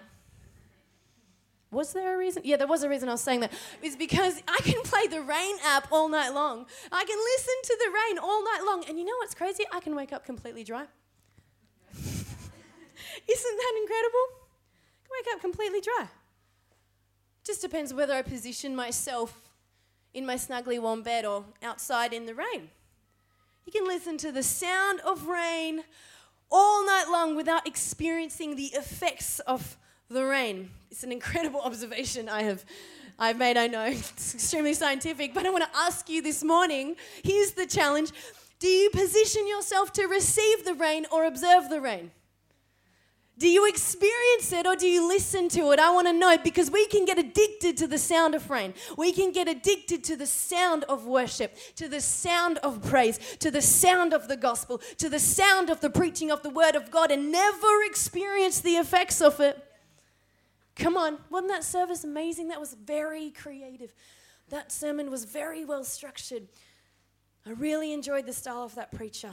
[1.76, 2.42] was there a reason?
[2.46, 3.52] Yeah, there was a reason I was saying that.
[3.82, 6.66] Is because I can play the rain app all night long.
[6.90, 8.86] I can listen to the rain all night long.
[8.88, 9.66] And you know what's crazy?
[9.74, 10.86] I can wake up completely dry.
[11.94, 14.26] Isn't that incredible?
[14.32, 16.08] I can wake up completely dry.
[17.44, 19.45] Just depends whether I position myself
[20.16, 22.70] in my snuggly warm bed or outside in the rain.
[23.66, 25.84] You can listen to the sound of rain
[26.50, 29.78] all night long without experiencing the effects of
[30.10, 30.70] the rain.
[30.90, 32.66] It's an incredible observation I have
[33.18, 33.86] I've made, I know.
[33.86, 38.12] It's extremely scientific, but I want to ask you this morning here's the challenge.
[38.60, 42.12] Do you position yourself to receive the rain or observe the rain?
[43.38, 45.80] Do you experience it or do you listen to it?
[45.80, 48.74] I want to know because we can get addicted to the sound of rain.
[48.98, 53.52] We can get addicted to the sound of worship, to the sound of praise, to
[53.52, 56.92] the sound of the gospel, to the sound of the preaching of the word of
[56.92, 59.62] God and never experience the effects of it.
[60.78, 62.48] Come on, wasn't that service amazing?
[62.48, 63.94] That was very creative.
[64.50, 66.48] That sermon was very well structured.
[67.46, 69.32] I really enjoyed the style of that preacher.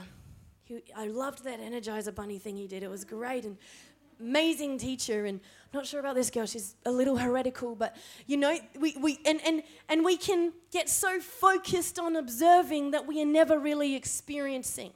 [0.95, 2.83] I loved that Energizer Bunny thing he did.
[2.83, 3.45] It was great.
[3.45, 3.57] And
[4.19, 7.95] amazing teacher and I'm not sure about this girl she's a little heretical but
[8.27, 13.05] you know we, we and, and and we can get so focused on observing that
[13.07, 14.91] we are never really experiencing.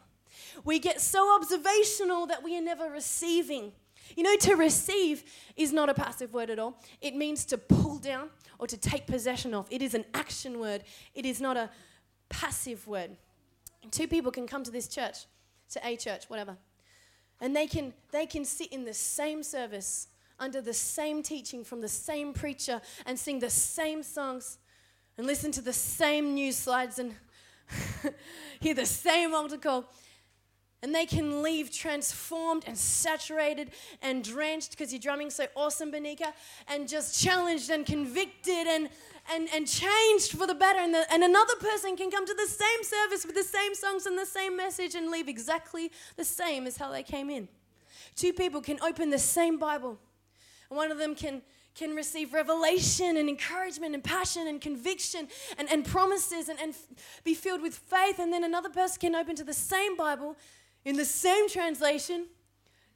[0.63, 3.71] We get so observational that we are never receiving.
[4.15, 5.23] You know to receive
[5.55, 6.81] is not a passive word at all.
[7.01, 9.67] It means to pull down or to take possession of.
[9.69, 10.83] It is an action word.
[11.13, 11.69] It is not a
[12.29, 13.11] passive word.
[13.83, 15.25] And two people can come to this church
[15.69, 16.57] to a church whatever
[17.39, 20.07] and they can, they can sit in the same service
[20.39, 24.59] under the same teaching from the same preacher and sing the same songs
[25.17, 27.15] and listen to the same news slides and
[28.59, 29.85] hear the same altar call.
[30.83, 33.71] And they can leave transformed and saturated
[34.03, 36.33] and drenched because you're drumming so awesome, Benika,
[36.67, 38.89] and just challenged and convicted and,
[39.33, 40.79] and, and changed for the better.
[40.79, 44.05] And, the, and another person can come to the same service with the same songs
[44.05, 47.47] and the same message and leave exactly the same as how they came in.
[48.15, 49.97] Two people can open the same Bible,
[50.69, 51.41] and one of them can,
[51.75, 56.73] can receive revelation and encouragement and passion and conviction and, and promises and, and
[57.23, 58.19] be filled with faith.
[58.19, 60.35] And then another person can open to the same Bible
[60.83, 62.27] in the same translation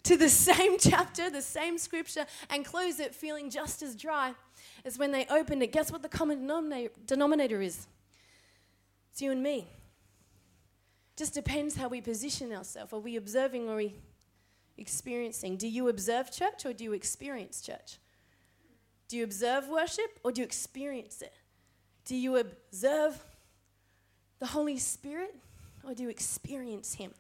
[0.04, 4.34] to the same chapter, the same scripture, and close it feeling just as dry
[4.84, 5.72] is when they opened it.
[5.72, 6.48] Guess what the common
[7.06, 7.88] denominator is?
[9.12, 9.68] It's you and me.
[11.18, 12.94] Just depends how we position ourselves.
[12.94, 13.96] Are we observing or are we
[14.78, 15.58] experiencing?
[15.58, 18.00] Do you observe church or do you experience church?
[19.08, 21.34] Do you observe worship or do you experience it?
[22.06, 23.24] Do you observe
[24.40, 25.36] the Holy Spirit
[25.84, 27.12] or do you experience Him?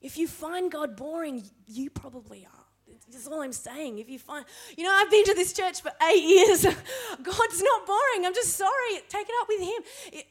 [0.00, 2.63] If you find God boring, you probably are.
[3.10, 3.98] That's all I'm saying.
[3.98, 4.44] If you find,
[4.76, 6.62] you know, I've been to this church for eight years.
[7.22, 8.26] God's not boring.
[8.26, 9.00] I'm just sorry.
[9.08, 10.22] Take it up with Him.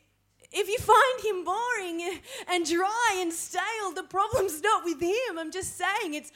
[0.51, 5.37] If you find Him boring and dry and stale, the problem's not with Him.
[5.37, 6.31] I'm just saying it's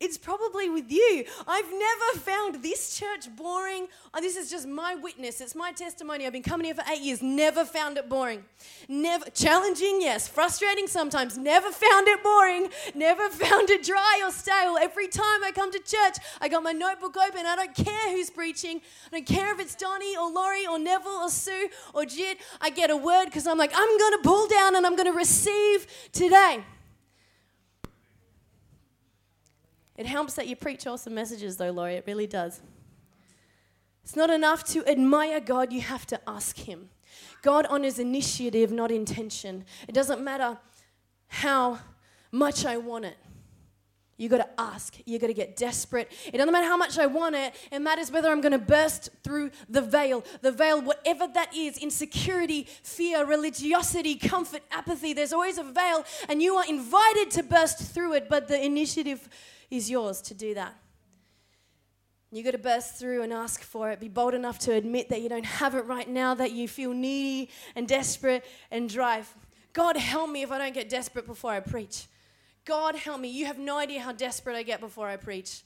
[0.00, 1.24] it's probably with you.
[1.46, 3.88] I've never found this church boring.
[4.14, 5.40] Oh, this is just my witness.
[5.40, 6.24] It's my testimony.
[6.24, 7.20] I've been coming here for eight years.
[7.20, 8.44] Never found it boring.
[8.88, 10.28] Never challenging, yes.
[10.28, 11.36] Frustrating sometimes.
[11.36, 12.68] Never found it boring.
[12.94, 14.76] Never found it dry or stale.
[14.80, 17.44] Every time I come to church, I got my notebook open.
[17.44, 18.80] I don't care who's preaching.
[19.12, 22.38] I don't care if it's Donnie or Laurie or Neville or Sue or Jit.
[22.60, 25.10] I get a word because I'm like, I'm going to pull down and I'm going
[25.10, 26.62] to receive today.
[29.98, 31.96] It helps that you preach awesome messages, though, Laurie.
[31.96, 32.60] It really does.
[34.04, 36.88] It's not enough to admire God, you have to ask Him.
[37.42, 39.64] God honors initiative, not intention.
[39.88, 40.56] It doesn't matter
[41.26, 41.80] how
[42.30, 43.16] much I want it.
[44.16, 44.96] You got to ask.
[45.04, 46.10] You got to get desperate.
[46.32, 47.54] It doesn't matter how much I want it.
[47.70, 50.24] It matters whether I'm going to burst through the veil.
[50.42, 55.12] The veil, whatever that is insecurity, fear, religiosity, comfort, apathy.
[55.12, 59.28] There's always a veil, and you are invited to burst through it, but the initiative
[59.70, 60.74] is yours to do that.
[62.30, 64.00] You got to burst through and ask for it.
[64.00, 66.92] Be bold enough to admit that you don't have it right now, that you feel
[66.92, 69.34] needy and desperate and drive.
[69.72, 72.06] God, help me if I don't get desperate before I preach.
[72.66, 73.28] God, help me.
[73.28, 75.62] You have no idea how desperate I get before I preach.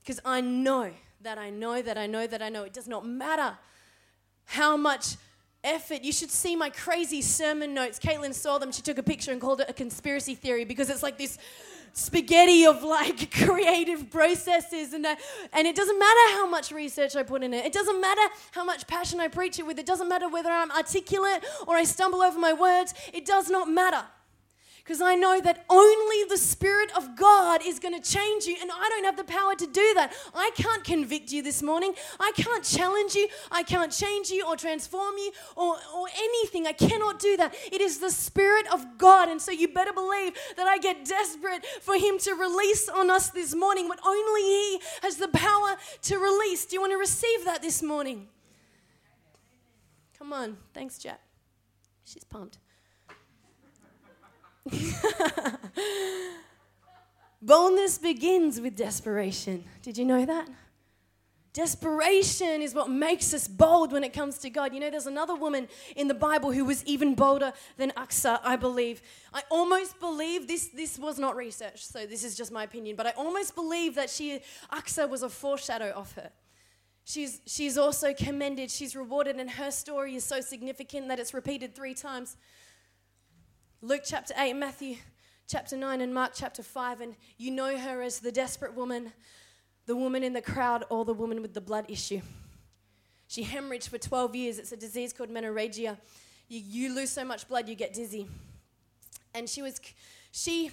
[0.00, 2.64] Because I know that I know that I know that I know.
[2.64, 3.58] It does not matter
[4.46, 5.16] how much
[5.62, 6.02] effort.
[6.02, 7.98] You should see my crazy sermon notes.
[7.98, 8.72] Caitlin saw them.
[8.72, 11.36] She took a picture and called it a conspiracy theory because it's like this
[11.92, 15.16] spaghetti of like creative processes and uh,
[15.52, 17.64] and it doesn't matter how much research I put in it.
[17.64, 18.22] It doesn't matter
[18.52, 19.78] how much passion I preach it with.
[19.78, 22.94] It doesn't matter whether I'm articulate or I stumble over my words.
[23.12, 24.04] It does not matter
[24.88, 28.70] because I know that only the Spirit of God is going to change you, and
[28.72, 30.14] I don't have the power to do that.
[30.34, 31.92] I can't convict you this morning.
[32.18, 33.28] I can't challenge you.
[33.52, 36.66] I can't change you or transform you or, or anything.
[36.66, 37.54] I cannot do that.
[37.70, 41.66] It is the Spirit of God, and so you better believe that I get desperate
[41.82, 46.16] for Him to release on us this morning what only He has the power to
[46.16, 46.64] release.
[46.64, 48.28] Do you want to receive that this morning?
[50.18, 50.56] Come on.
[50.72, 51.20] Thanks, Jack.
[52.04, 52.56] She's pumped.
[57.42, 59.64] Boldness begins with desperation.
[59.82, 60.48] Did you know that?
[61.52, 64.74] Desperation is what makes us bold when it comes to God.
[64.74, 68.56] You know, there's another woman in the Bible who was even bolder than Achsah, I
[68.56, 69.02] believe.
[69.32, 73.06] I almost believe this, this was not research, so this is just my opinion, but
[73.06, 74.40] I almost believe that she,
[74.72, 76.30] Achsah was a foreshadow of her.
[77.04, 81.74] She's, she's also commended, she's rewarded, and her story is so significant that it's repeated
[81.74, 82.36] three times.
[83.80, 84.96] Luke chapter 8, Matthew
[85.46, 87.00] chapter 9, and Mark chapter 5.
[87.00, 89.12] And you know her as the desperate woman,
[89.86, 92.20] the woman in the crowd, or the woman with the blood issue.
[93.28, 94.58] She hemorrhaged for 12 years.
[94.58, 95.96] It's a disease called menorrhagia.
[96.48, 98.26] You, you lose so much blood, you get dizzy.
[99.32, 99.80] And she was,
[100.32, 100.72] she,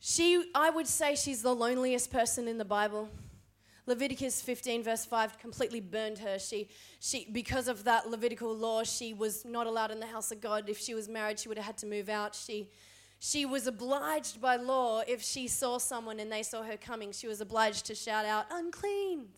[0.00, 3.10] she, I would say she's the loneliest person in the Bible.
[3.86, 6.38] Leviticus 15, verse 5, completely burned her.
[6.38, 6.68] She,
[6.98, 10.68] she, because of that Levitical law, she was not allowed in the house of God.
[10.68, 12.34] If she was married, she would have had to move out.
[12.34, 12.68] She,
[13.18, 17.28] she was obliged by law, if she saw someone and they saw her coming, she
[17.28, 19.28] was obliged to shout out, unclean.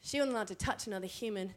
[0.00, 1.54] She wasn't allowed to touch another human.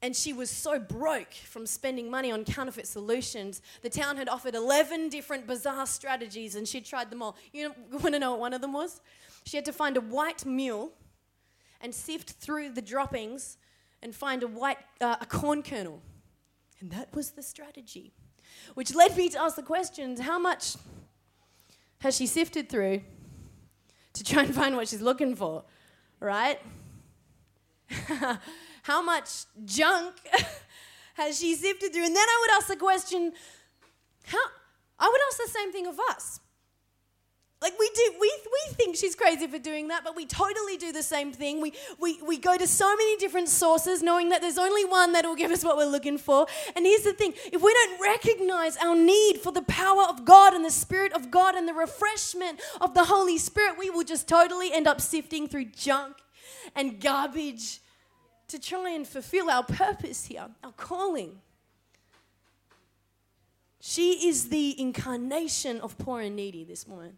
[0.00, 3.62] And she was so broke from spending money on counterfeit solutions.
[3.82, 7.36] The town had offered 11 different bizarre strategies and she tried them all.
[7.52, 9.00] You want to know what one of them was?
[9.48, 10.92] She had to find a white mule
[11.80, 13.56] and sift through the droppings
[14.02, 16.02] and find a white uh, a corn kernel.
[16.80, 18.12] And that was the strategy.
[18.74, 20.76] Which led me to ask the questions how much
[22.00, 23.00] has she sifted through
[24.12, 25.64] to try and find what she's looking for,
[26.20, 26.60] right?
[28.82, 29.30] how much
[29.64, 30.14] junk
[31.14, 32.04] has she sifted through?
[32.04, 33.32] And then I would ask the question,
[34.26, 34.44] how
[34.98, 36.40] I would ask the same thing of us.
[37.60, 40.92] Like we do, we, we think she's crazy for doing that, but we totally do
[40.92, 41.60] the same thing.
[41.60, 45.24] We, we, we go to so many different sources knowing that there's only one that
[45.24, 46.46] will give us what we're looking for.
[46.76, 50.54] And here's the thing if we don't recognize our need for the power of God
[50.54, 54.28] and the Spirit of God and the refreshment of the Holy Spirit, we will just
[54.28, 56.16] totally end up sifting through junk
[56.76, 57.80] and garbage
[58.46, 61.40] to try and fulfill our purpose here, our calling.
[63.80, 67.16] She is the incarnation of poor and needy this morning.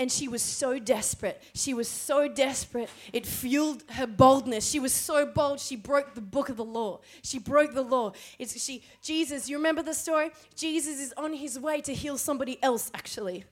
[0.00, 1.42] And she was so desperate.
[1.52, 2.88] She was so desperate.
[3.12, 4.66] It fueled her boldness.
[4.66, 7.00] She was so bold, she broke the book of the law.
[7.22, 8.12] She broke the law.
[8.38, 10.30] It's she Jesus, you remember the story?
[10.56, 13.44] Jesus is on his way to heal somebody else actually.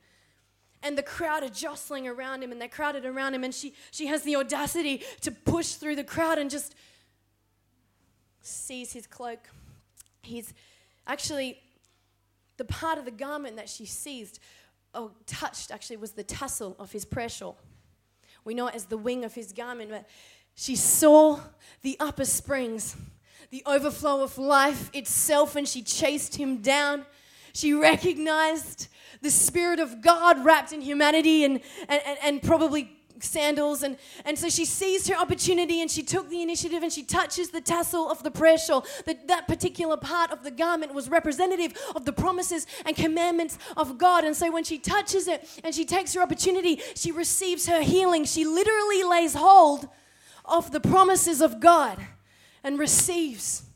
[0.82, 4.06] And the crowd are jostling around him and they're crowded around him and she she
[4.06, 6.74] has the audacity to push through the crowd and just
[8.40, 9.50] seize his cloak.
[10.22, 10.54] He's
[11.06, 11.60] actually
[12.56, 14.40] the part of the garment that she seized
[14.94, 17.58] oh, touched actually was the tassel of his prayer shawl.
[18.44, 20.08] We know it as the wing of his garment, but
[20.54, 21.40] she saw
[21.82, 22.96] the upper springs,
[23.50, 27.04] the overflow of life itself, and she chased him down.
[27.52, 28.88] She recognized
[29.20, 33.82] the Spirit of God wrapped in humanity and, and, and probably sandals.
[33.82, 37.50] And, and so she seized her opportunity and she took the initiative and she touches
[37.50, 38.86] the tassel of the prayer shawl.
[39.06, 43.98] That, that particular part of the garment was representative of the promises and commandments of
[43.98, 44.24] God.
[44.24, 48.24] And so when she touches it and she takes her opportunity, she receives her healing.
[48.24, 49.88] She literally lays hold
[50.44, 51.98] of the promises of God
[52.64, 53.67] and receives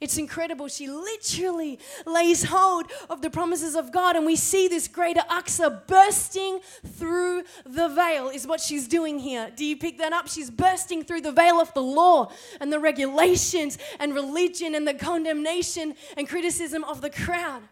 [0.00, 0.68] it's incredible.
[0.68, 5.86] She literally lays hold of the promises of God, and we see this greater Achsah
[5.86, 9.50] bursting through the veil, is what she's doing here.
[9.56, 10.28] Do you pick that up?
[10.28, 12.30] She's bursting through the veil of the law
[12.60, 17.62] and the regulations and religion and the condemnation and criticism of the crowd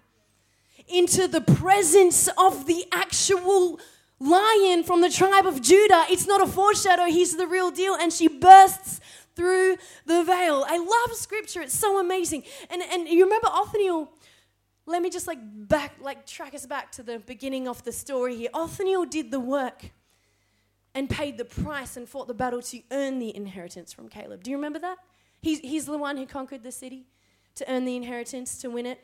[0.89, 3.79] into the presence of the actual
[4.19, 6.05] lion from the tribe of Judah.
[6.09, 9.01] It's not a foreshadow, he's the real deal, and she bursts
[9.37, 9.77] through
[10.07, 10.65] the veil.
[10.69, 11.63] I love scripture.
[11.63, 12.45] It's so amazing.
[12.71, 14.11] And and you remember Othniel?
[14.87, 18.37] Let me just like back like track us back to the beginning of the story
[18.37, 18.51] here.
[18.55, 19.91] Othniel did the work
[20.95, 24.45] and paid the price and fought the battle to earn the inheritance from Caleb.
[24.45, 24.99] Do you remember that?
[25.43, 27.07] He's, he's the one who conquered the city
[27.57, 29.01] to earn the inheritance, to win it.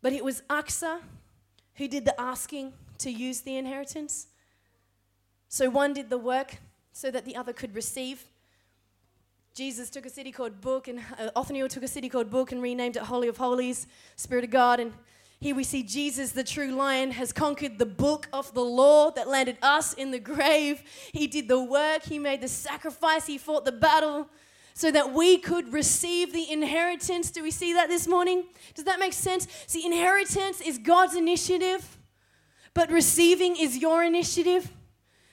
[0.00, 1.00] But it was Achsah
[1.74, 4.28] who did the asking to use the inheritance.
[5.48, 6.58] So one did the work
[6.92, 8.24] so that the other could receive.
[9.56, 12.60] Jesus took a city called Book, and uh, Othniel took a city called Book and
[12.60, 14.80] renamed it Holy of Holies, Spirit of God.
[14.80, 14.92] And
[15.40, 19.28] here we see Jesus, the true lion, has conquered the book of the law that
[19.28, 20.82] landed us in the grave.
[21.10, 24.28] He did the work, he made the sacrifice, he fought the battle
[24.74, 27.30] so that we could receive the inheritance.
[27.30, 28.44] Do we see that this morning?
[28.74, 29.48] Does that make sense?
[29.66, 31.96] See, inheritance is God's initiative,
[32.74, 34.70] but receiving is your initiative.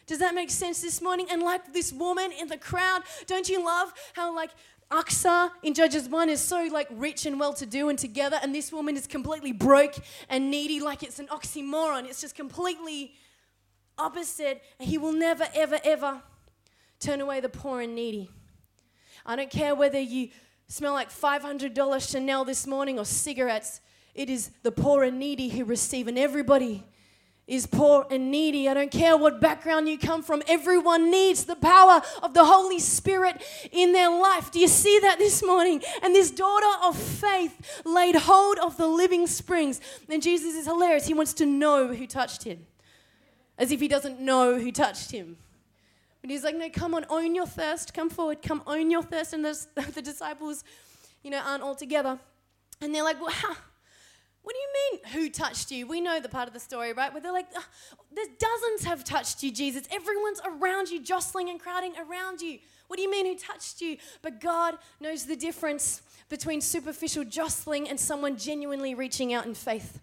[0.06, 1.28] Does that make sense this morning?
[1.32, 4.52] And like this woman in the crowd, don't you love how, like,
[4.92, 8.54] Achsah in Judges 1 is so like rich and well to do and together, and
[8.54, 9.96] this woman is completely broke
[10.30, 12.06] and needy, like it's an oxymoron.
[12.06, 13.14] It's just completely
[13.98, 14.62] opposite.
[14.80, 16.22] He will never, ever, ever
[17.00, 18.30] turn away the poor and needy.
[19.26, 20.30] I don't care whether you
[20.68, 23.82] smell like $500 Chanel this morning or cigarettes,
[24.14, 26.84] it is the poor and needy who receive, and everybody
[27.46, 28.70] is poor and needy.
[28.70, 30.42] I don't care what background you come from.
[30.48, 34.50] Everyone needs the power of the Holy Spirit in their life.
[34.52, 35.82] Do you see that this morning?
[36.02, 39.82] And this daughter of faith laid hold of the living springs.
[40.10, 41.06] And Jesus is hilarious.
[41.06, 42.66] He wants to know who touched him,
[43.58, 45.38] as if he doesn't know who touched him.
[46.22, 47.94] But he's like, no, come on, own your thirst.
[47.94, 49.34] Come forward, come own your thirst.
[49.34, 50.64] And the disciples,
[51.22, 52.18] you know, aren't all together.
[52.80, 53.58] And they're like, well, how?
[54.44, 55.88] What do you mean, who touched you?
[55.88, 57.12] We know the part of the story, right?
[57.14, 57.48] Where they're like,
[58.14, 59.88] there's dozens have touched you, Jesus.
[59.90, 62.60] Everyone's around you, jostling and crowding around you.
[62.88, 63.98] What do you mean, who touched you?
[64.22, 70.02] But God knows the difference between superficial jostling and someone genuinely reaching out in faith.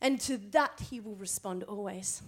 [0.00, 2.22] And to that, He will respond always.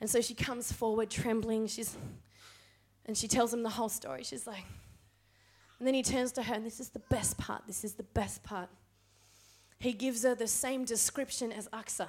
[0.00, 1.66] And so she comes forward trembling.
[1.66, 1.96] She's,
[3.04, 4.24] and she tells him the whole story.
[4.24, 4.64] She's like,
[5.84, 7.64] and then he turns to her, and this is the best part.
[7.66, 8.70] This is the best part.
[9.78, 12.08] He gives her the same description as Achsah.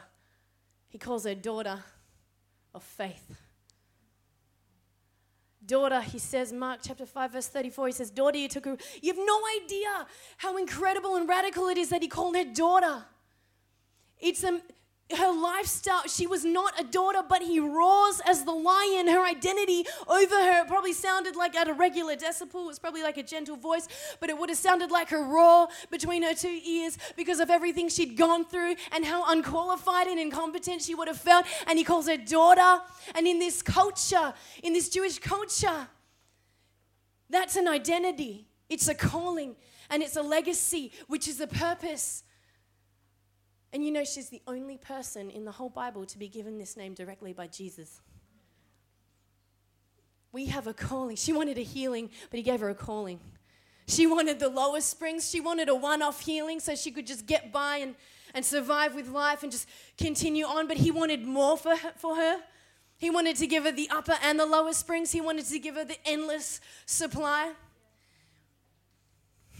[0.87, 1.83] He calls her daughter
[2.73, 3.35] of faith.
[5.65, 8.77] Daughter, he says, Mark chapter 5, verse 34, he says, Daughter, you took her.
[9.01, 10.07] You have no idea
[10.37, 13.03] how incredible and radical it is that he called her daughter.
[14.19, 14.61] It's a,
[15.13, 19.07] her lifestyle, she was not a daughter, but he roars as the lion.
[19.07, 22.63] Her identity over her probably sounded like at a regular decibel.
[22.63, 23.87] It was probably like a gentle voice,
[24.19, 27.87] but it would have sounded like her roar between her two ears because of everything
[27.87, 31.45] she'd gone through and how unqualified and incompetent she would have felt.
[31.67, 32.81] And he calls her daughter.
[33.13, 34.33] And in this culture,
[34.63, 35.87] in this Jewish culture,
[37.29, 39.55] that's an identity, it's a calling,
[39.91, 42.23] and it's a legacy, which is a purpose.
[43.75, 46.77] And you know, she's the only person in the whole Bible to be given this
[46.77, 47.99] name directly by Jesus.
[50.31, 51.17] We have a calling.
[51.17, 53.19] She wanted a healing, but he gave her a calling.
[53.89, 55.29] She wanted the lowest springs.
[55.29, 57.95] She wanted a one off healing so she could just get by and,
[58.33, 59.67] and survive with life and just
[59.97, 60.69] continue on.
[60.69, 62.37] But he wanted more for her, for her.
[62.97, 65.11] He wanted to give her the upper and the lower springs.
[65.11, 67.51] He wanted to give her the endless supply.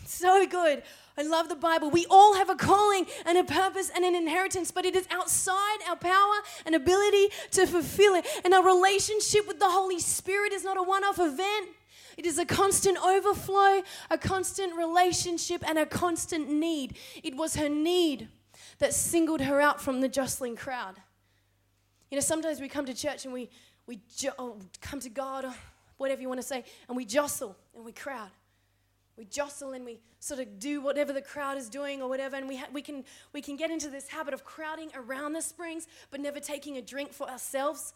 [0.06, 0.84] So good.
[1.18, 1.90] I love the Bible.
[1.90, 5.78] We all have a calling and a purpose and an inheritance, but it is outside
[5.88, 6.36] our power
[6.66, 8.26] and ability to fulfill it.
[8.44, 11.70] And our relationship with the Holy Spirit is not a one off event.
[12.18, 16.98] It is a constant overflow, a constant relationship, and a constant need.
[17.24, 18.28] It was her need
[18.80, 20.96] that singled her out from the jostling crowd.
[22.12, 23.50] You know, sometimes we come to church and we,
[23.88, 25.46] we jo- oh, come to God,
[25.98, 28.30] whatever you want to say, and we jostle and we crowd.
[29.18, 32.50] We jostle and we sort of do whatever the crowd is doing or whatever, and
[32.50, 35.88] we, ha- we, can, we can get into this habit of crowding around the springs
[36.12, 37.94] but never taking a drink for ourselves.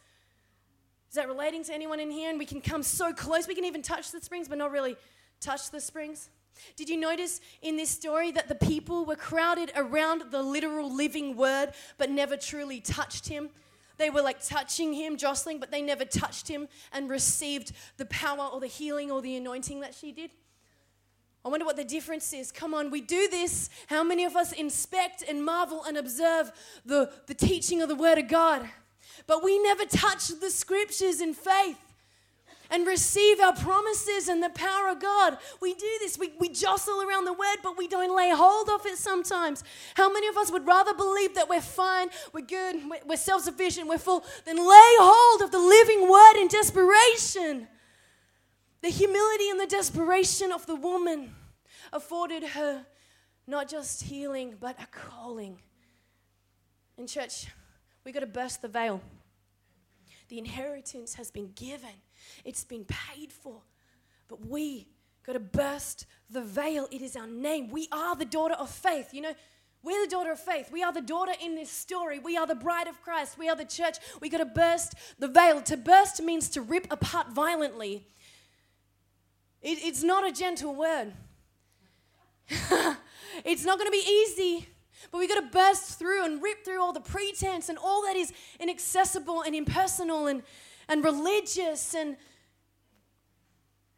[1.10, 2.30] Is that relating to anyone in here?
[2.30, 4.96] And we can come so close, we can even touch the springs but not really
[5.42, 6.30] touch the springs.
[6.76, 11.36] Did you notice in this story that the people were crowded around the literal living
[11.36, 13.50] word but never truly touched him?
[13.98, 18.46] They were like touching him, jostling, but they never touched him and received the power
[18.46, 20.32] or the healing or the anointing that she did.
[21.50, 22.52] I wonder what the difference is.
[22.52, 23.72] Come on, we do this.
[23.88, 26.52] How many of us inspect and marvel and observe
[26.86, 28.70] the, the teaching of the Word of God?
[29.26, 31.80] But we never touch the scriptures in faith
[32.70, 35.40] and receive our promises and the power of God.
[35.60, 36.20] We do this.
[36.20, 39.64] We, we jostle around the word, but we don't lay hold of it sometimes.
[39.96, 42.76] How many of us would rather believe that we're fine, we're good,
[43.08, 47.68] we're, self sufficient, we're full, than lay hold of the living word in desperation?
[48.84, 51.34] The humility and the desperation of the woman
[51.92, 52.86] afforded her
[53.48, 55.58] not just healing, but a calling.
[56.98, 57.48] In church,
[58.06, 59.02] we got to burst the veil.
[60.28, 61.90] The inheritance has been given,
[62.46, 63.62] it's been paid for.
[64.28, 64.88] But we
[65.26, 66.88] got to burst the veil.
[66.92, 67.70] It is our name.
[67.70, 69.12] We are the daughter of faith.
[69.12, 69.34] You know,
[69.82, 70.72] we're the daughter of faith.
[70.72, 72.20] We are the daughter in this story.
[72.20, 73.38] We are the bride of Christ.
[73.40, 73.98] We are the church.
[74.22, 75.62] We got to burst the veil.
[75.64, 78.06] To burst means to rip apart violently.
[79.62, 81.14] It, it's not a gentle word.
[83.46, 84.68] it's not going to be easy,
[85.12, 88.16] but we got to burst through and rip through all the pretense and all that
[88.16, 90.44] is inaccessible and impersonal and,
[90.88, 92.18] and religious and,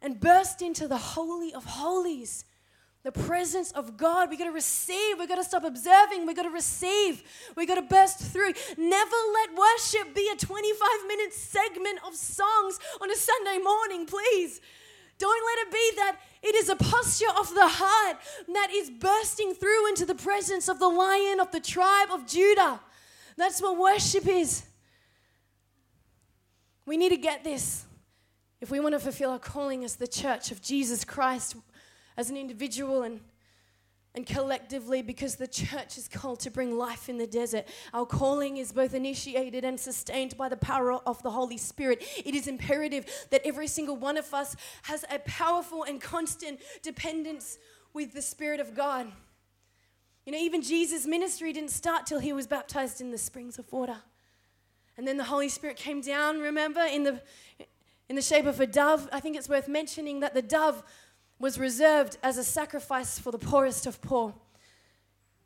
[0.00, 2.44] and burst into the Holy of Holies.
[3.04, 4.30] The presence of God.
[4.30, 5.18] We got to receive.
[5.18, 6.24] We got to stop observing.
[6.24, 7.24] We got to receive.
[7.56, 8.52] We got to burst through.
[8.78, 14.60] Never let worship be a 25 minute segment of songs on a Sunday morning, please.
[15.22, 18.16] Don't let it be that it is a posture of the heart
[18.52, 22.80] that is bursting through into the presence of the lion of the tribe of Judah.
[23.36, 24.64] That's what worship is.
[26.86, 27.84] We need to get this
[28.60, 31.54] if we want to fulfill our calling as the church of Jesus Christ,
[32.16, 33.20] as an individual and
[34.14, 37.66] and collectively because the church is called to bring life in the desert.
[37.94, 42.02] Our calling is both initiated and sustained by the power of the Holy Spirit.
[42.24, 47.58] It is imperative that every single one of us has a powerful and constant dependence
[47.94, 49.10] with the Spirit of God.
[50.26, 53.72] You know, even Jesus' ministry didn't start till he was baptized in the springs of
[53.72, 53.96] water.
[54.96, 57.20] And then the Holy Spirit came down, remember, in the
[58.08, 59.08] in the shape of a dove.
[59.10, 60.82] I think it's worth mentioning that the dove
[61.42, 64.32] was reserved as a sacrifice for the poorest of poor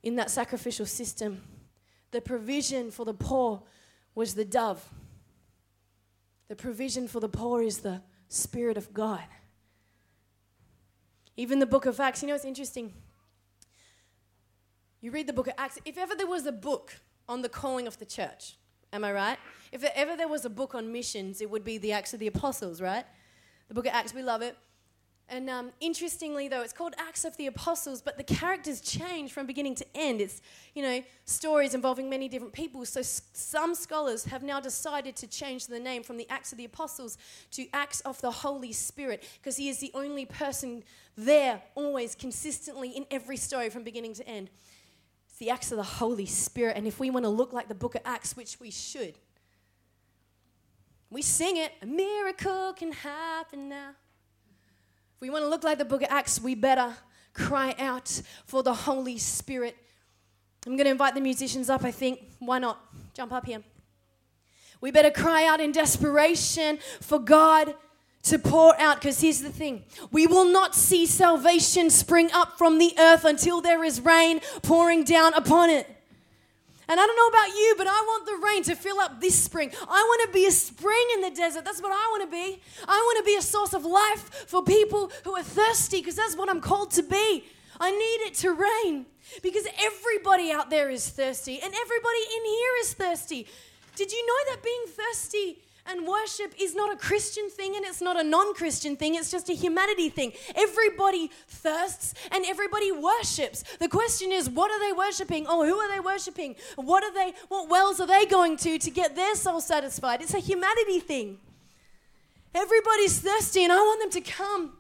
[0.03, 1.41] in that sacrificial system.
[2.11, 3.63] The provision for the poor
[4.15, 4.87] was the dove.
[6.49, 9.25] The provision for the poor is the Spirit of God.
[11.35, 12.93] Even the book of Acts, you know, it's interesting.
[15.01, 16.93] You read the book of Acts, if ever there was a book
[17.27, 18.59] on the calling of the church,
[18.93, 19.39] am I right?
[19.73, 22.27] If ever there was a book on missions, it would be the Acts of the
[22.27, 23.07] Apostles, right?
[23.69, 24.59] The book of Acts, we love it.
[25.29, 29.45] And um, interestingly, though, it's called Acts of the Apostles, but the characters change from
[29.45, 30.21] beginning to end.
[30.21, 30.41] It's,
[30.73, 32.87] you know, stories involving many different people.
[32.87, 36.59] So s- some scholars have now decided to change the name from the Acts of
[36.59, 37.19] the Apostles
[37.51, 40.85] to Acts of the Holy Spirit, because he is the only person
[41.17, 44.49] there, always, consistently, in every story from beginning to end.
[45.29, 46.77] It's the Acts of the Holy Spirit.
[46.77, 49.19] And if we want to look like the book of Acts, which we should,
[51.11, 53.91] we sing it, a miracle can happen now.
[55.17, 56.95] If we want to look like the book of Acts, we better
[57.33, 59.75] cry out for the Holy Spirit.
[60.67, 62.21] I'm going to invite the musicians up, I think.
[62.39, 62.79] Why not?
[63.15, 63.63] Jump up here.
[64.83, 67.75] We better cry out in desperation for God
[68.25, 68.97] to pour out.
[69.01, 73.63] Because here's the thing we will not see salvation spring up from the earth until
[73.63, 75.96] there is rain pouring down upon it.
[76.89, 79.35] And I don't know about you, but I want the rain to fill up this
[79.35, 79.73] spring.
[79.89, 81.65] I want to be a spring in the desert.
[81.65, 82.61] That's what I want to be.
[82.87, 86.37] I want to be a source of life for people who are thirsty because that's
[86.37, 87.45] what I'm called to be.
[87.81, 89.07] I need it to rain
[89.43, 93.47] because everybody out there is thirsty and everybody in here is thirsty.
[93.97, 95.59] Did you know that being thirsty
[95.89, 99.31] and worship is not a Christian thing and it's not a non Christian thing, it's
[99.31, 100.33] just a humanity thing.
[100.55, 103.65] Everybody thirsts and everybody worships.
[103.79, 105.47] The question is, what are they worshiping?
[105.49, 106.57] Oh, who are they worshiping?
[106.77, 110.23] What are they, what wells are they going to to get their soul satisfied?
[110.23, 111.39] It's a humanity thing.
[112.55, 114.73] Everybody's thirsty and I want them to come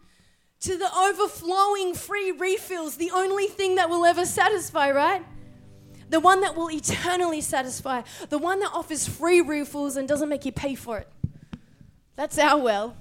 [0.61, 5.23] to the overflowing free refills, the only thing that will ever satisfy, right?
[6.09, 10.45] The one that will eternally satisfy, the one that offers free refills and doesn't make
[10.45, 11.09] you pay for it.
[12.15, 12.97] That's our well.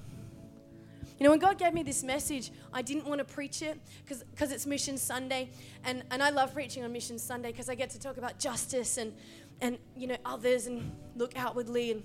[1.18, 4.52] You know, when God gave me this message, I didn't want to preach it because
[4.52, 5.48] it's Mission Sunday.
[5.84, 8.98] And, and I love preaching on Mission Sunday because I get to talk about justice
[8.98, 9.14] and,
[9.62, 11.92] and, you know, others and look outwardly.
[11.92, 12.02] And,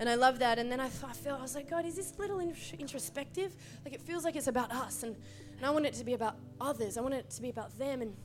[0.00, 0.58] and I love that.
[0.58, 3.54] And then I, th- I felt, I was like, God, is this little introspective?
[3.84, 5.04] Like it feels like it's about us.
[5.04, 5.14] And,
[5.56, 6.98] and I want it to be about others.
[6.98, 8.02] I want it to be about them.
[8.02, 8.16] And,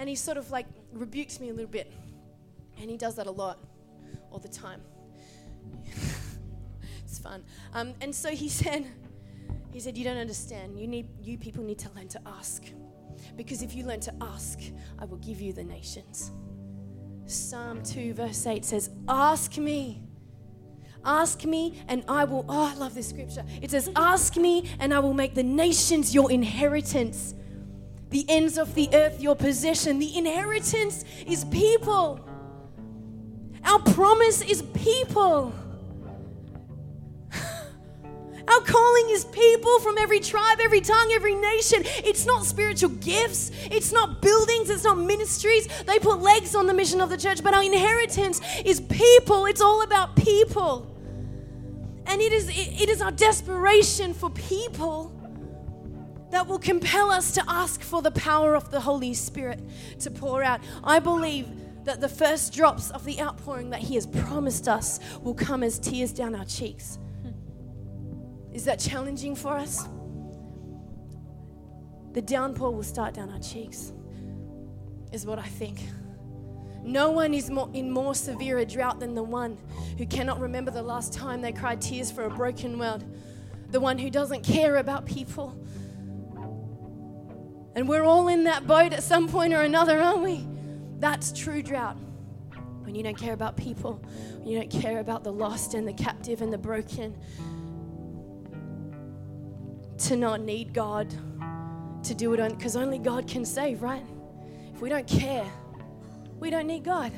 [0.00, 1.92] and he sort of like rebukes me a little bit.
[2.80, 3.58] And he does that a lot,
[4.32, 4.80] all the time.
[7.04, 7.44] it's fun.
[7.74, 8.86] Um, and so he said,
[9.72, 10.80] he said, You don't understand.
[10.80, 12.64] You, need, you people need to learn to ask.
[13.36, 14.58] Because if you learn to ask,
[14.98, 16.32] I will give you the nations.
[17.26, 20.02] Psalm 2, verse 8 says, Ask me.
[21.04, 22.46] Ask me, and I will.
[22.48, 23.44] Oh, I love this scripture.
[23.60, 27.34] It says, Ask me, and I will make the nations your inheritance,
[28.10, 29.98] the ends of the earth your possession.
[29.98, 32.20] The inheritance is people.
[33.64, 35.54] Our promise is people.
[38.48, 41.82] Our calling is people from every tribe, every tongue, every nation.
[41.84, 45.68] It's not spiritual gifts, it's not buildings, it's not ministries.
[45.84, 49.46] They put legs on the mission of the church, but our inheritance is people.
[49.46, 50.86] It's all about people.
[52.06, 55.19] And it is, it, it is our desperation for people
[56.30, 59.60] that will compel us to ask for the power of the Holy Spirit
[60.00, 60.60] to pour out.
[60.82, 61.48] I believe
[61.84, 65.78] that the first drops of the outpouring that He has promised us will come as
[65.78, 66.98] tears down our cheeks.
[68.52, 69.88] Is that challenging for us?
[72.12, 73.92] The downpour will start down our cheeks,
[75.12, 75.80] is what I think.
[76.82, 79.58] No one is more, in more severe a drought than the one
[79.98, 83.04] who cannot remember the last time they cried tears for a broken world,
[83.70, 85.56] the one who doesn't care about people.
[87.74, 90.46] And we're all in that boat at some point or another, aren't we?
[90.98, 91.96] That's true drought.
[92.82, 94.02] When you don't care about people,
[94.38, 97.16] when you don't care about the lost and the captive and the broken,
[99.98, 101.14] to not need God
[102.02, 104.04] to do it on because only God can save, right?
[104.74, 105.46] If we don't care,
[106.40, 107.12] we don't need God.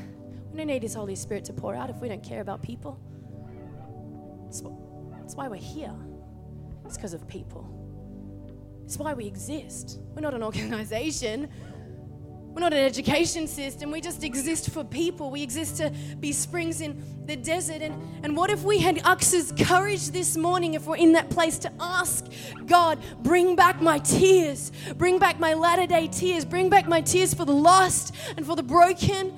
[0.50, 2.98] We don't need His Holy Spirit to pour out if we don't care about people.
[4.46, 5.94] That's why we're here.
[6.84, 7.71] It's because of people.
[8.92, 10.00] It's why we exist.
[10.14, 11.48] We're not an organization.
[12.52, 13.90] We're not an education system.
[13.90, 15.30] We just exist for people.
[15.30, 15.88] We exist to
[16.20, 17.80] be springs in the desert.
[17.80, 21.56] And, and what if we had Achsah's courage this morning, if we're in that place
[21.60, 22.26] to ask
[22.66, 27.32] God, bring back my tears, bring back my latter day tears, bring back my tears
[27.32, 29.32] for the lost and for the broken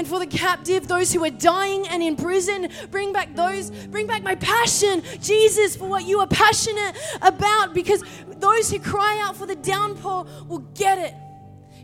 [0.00, 2.70] and for the captive, those who are dying and in prison.
[2.90, 8.02] Bring back those, bring back my passion, Jesus, for what you are passionate about, because
[8.38, 11.14] those who cry out for the downpour will get it.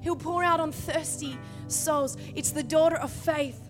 [0.01, 1.39] He'll pour out on thirsty
[1.69, 2.17] souls.
[2.35, 3.61] It's the daughter of faith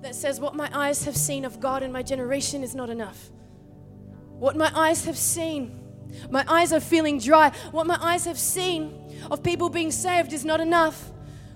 [0.00, 3.28] that says, What my eyes have seen of God in my generation is not enough.
[4.38, 5.84] What my eyes have seen,
[6.30, 7.52] my eyes are feeling dry.
[7.72, 11.10] What my eyes have seen of people being saved is not enough.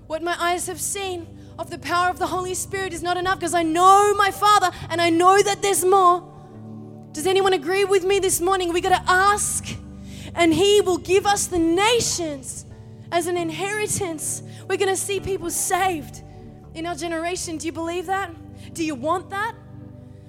[0.07, 3.39] What my eyes have seen of the power of the Holy Spirit is not enough
[3.39, 6.31] because I know my Father and I know that there's more.
[7.13, 8.73] Does anyone agree with me this morning?
[8.73, 9.69] We got to ask,
[10.35, 12.67] and He will give us the nations
[13.13, 14.43] as an inheritance.
[14.69, 16.23] We're going to see people saved
[16.75, 17.57] in our generation.
[17.59, 18.31] Do you believe that?
[18.75, 19.55] Do you want that?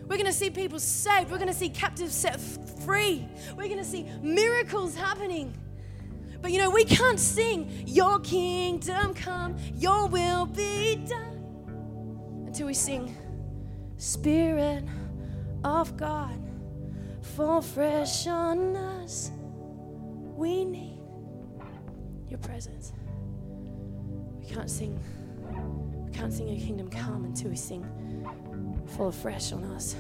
[0.04, 1.32] We're going to see people saved.
[1.32, 3.28] We're going to see captives set free.
[3.58, 5.56] We're going to see miracles happening.
[6.46, 12.76] But you know, we can't sing, Your kingdom come, Your will be done, until we
[12.76, 13.18] sing,
[13.98, 14.84] Spirit
[15.64, 16.40] of God,
[17.24, 19.32] fall fresh on us.
[20.36, 21.00] We need
[22.30, 22.94] your presence.
[24.38, 25.00] We can't sing.
[26.06, 27.84] We can't sing your kingdom come until we sing
[28.96, 29.96] fall fresh on us.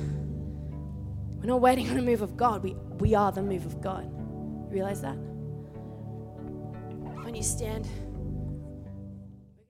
[1.40, 2.62] We're not waiting on a move of God.
[2.62, 4.04] We, we are the move of God.
[4.04, 5.18] You realize that?
[7.26, 7.88] When you stand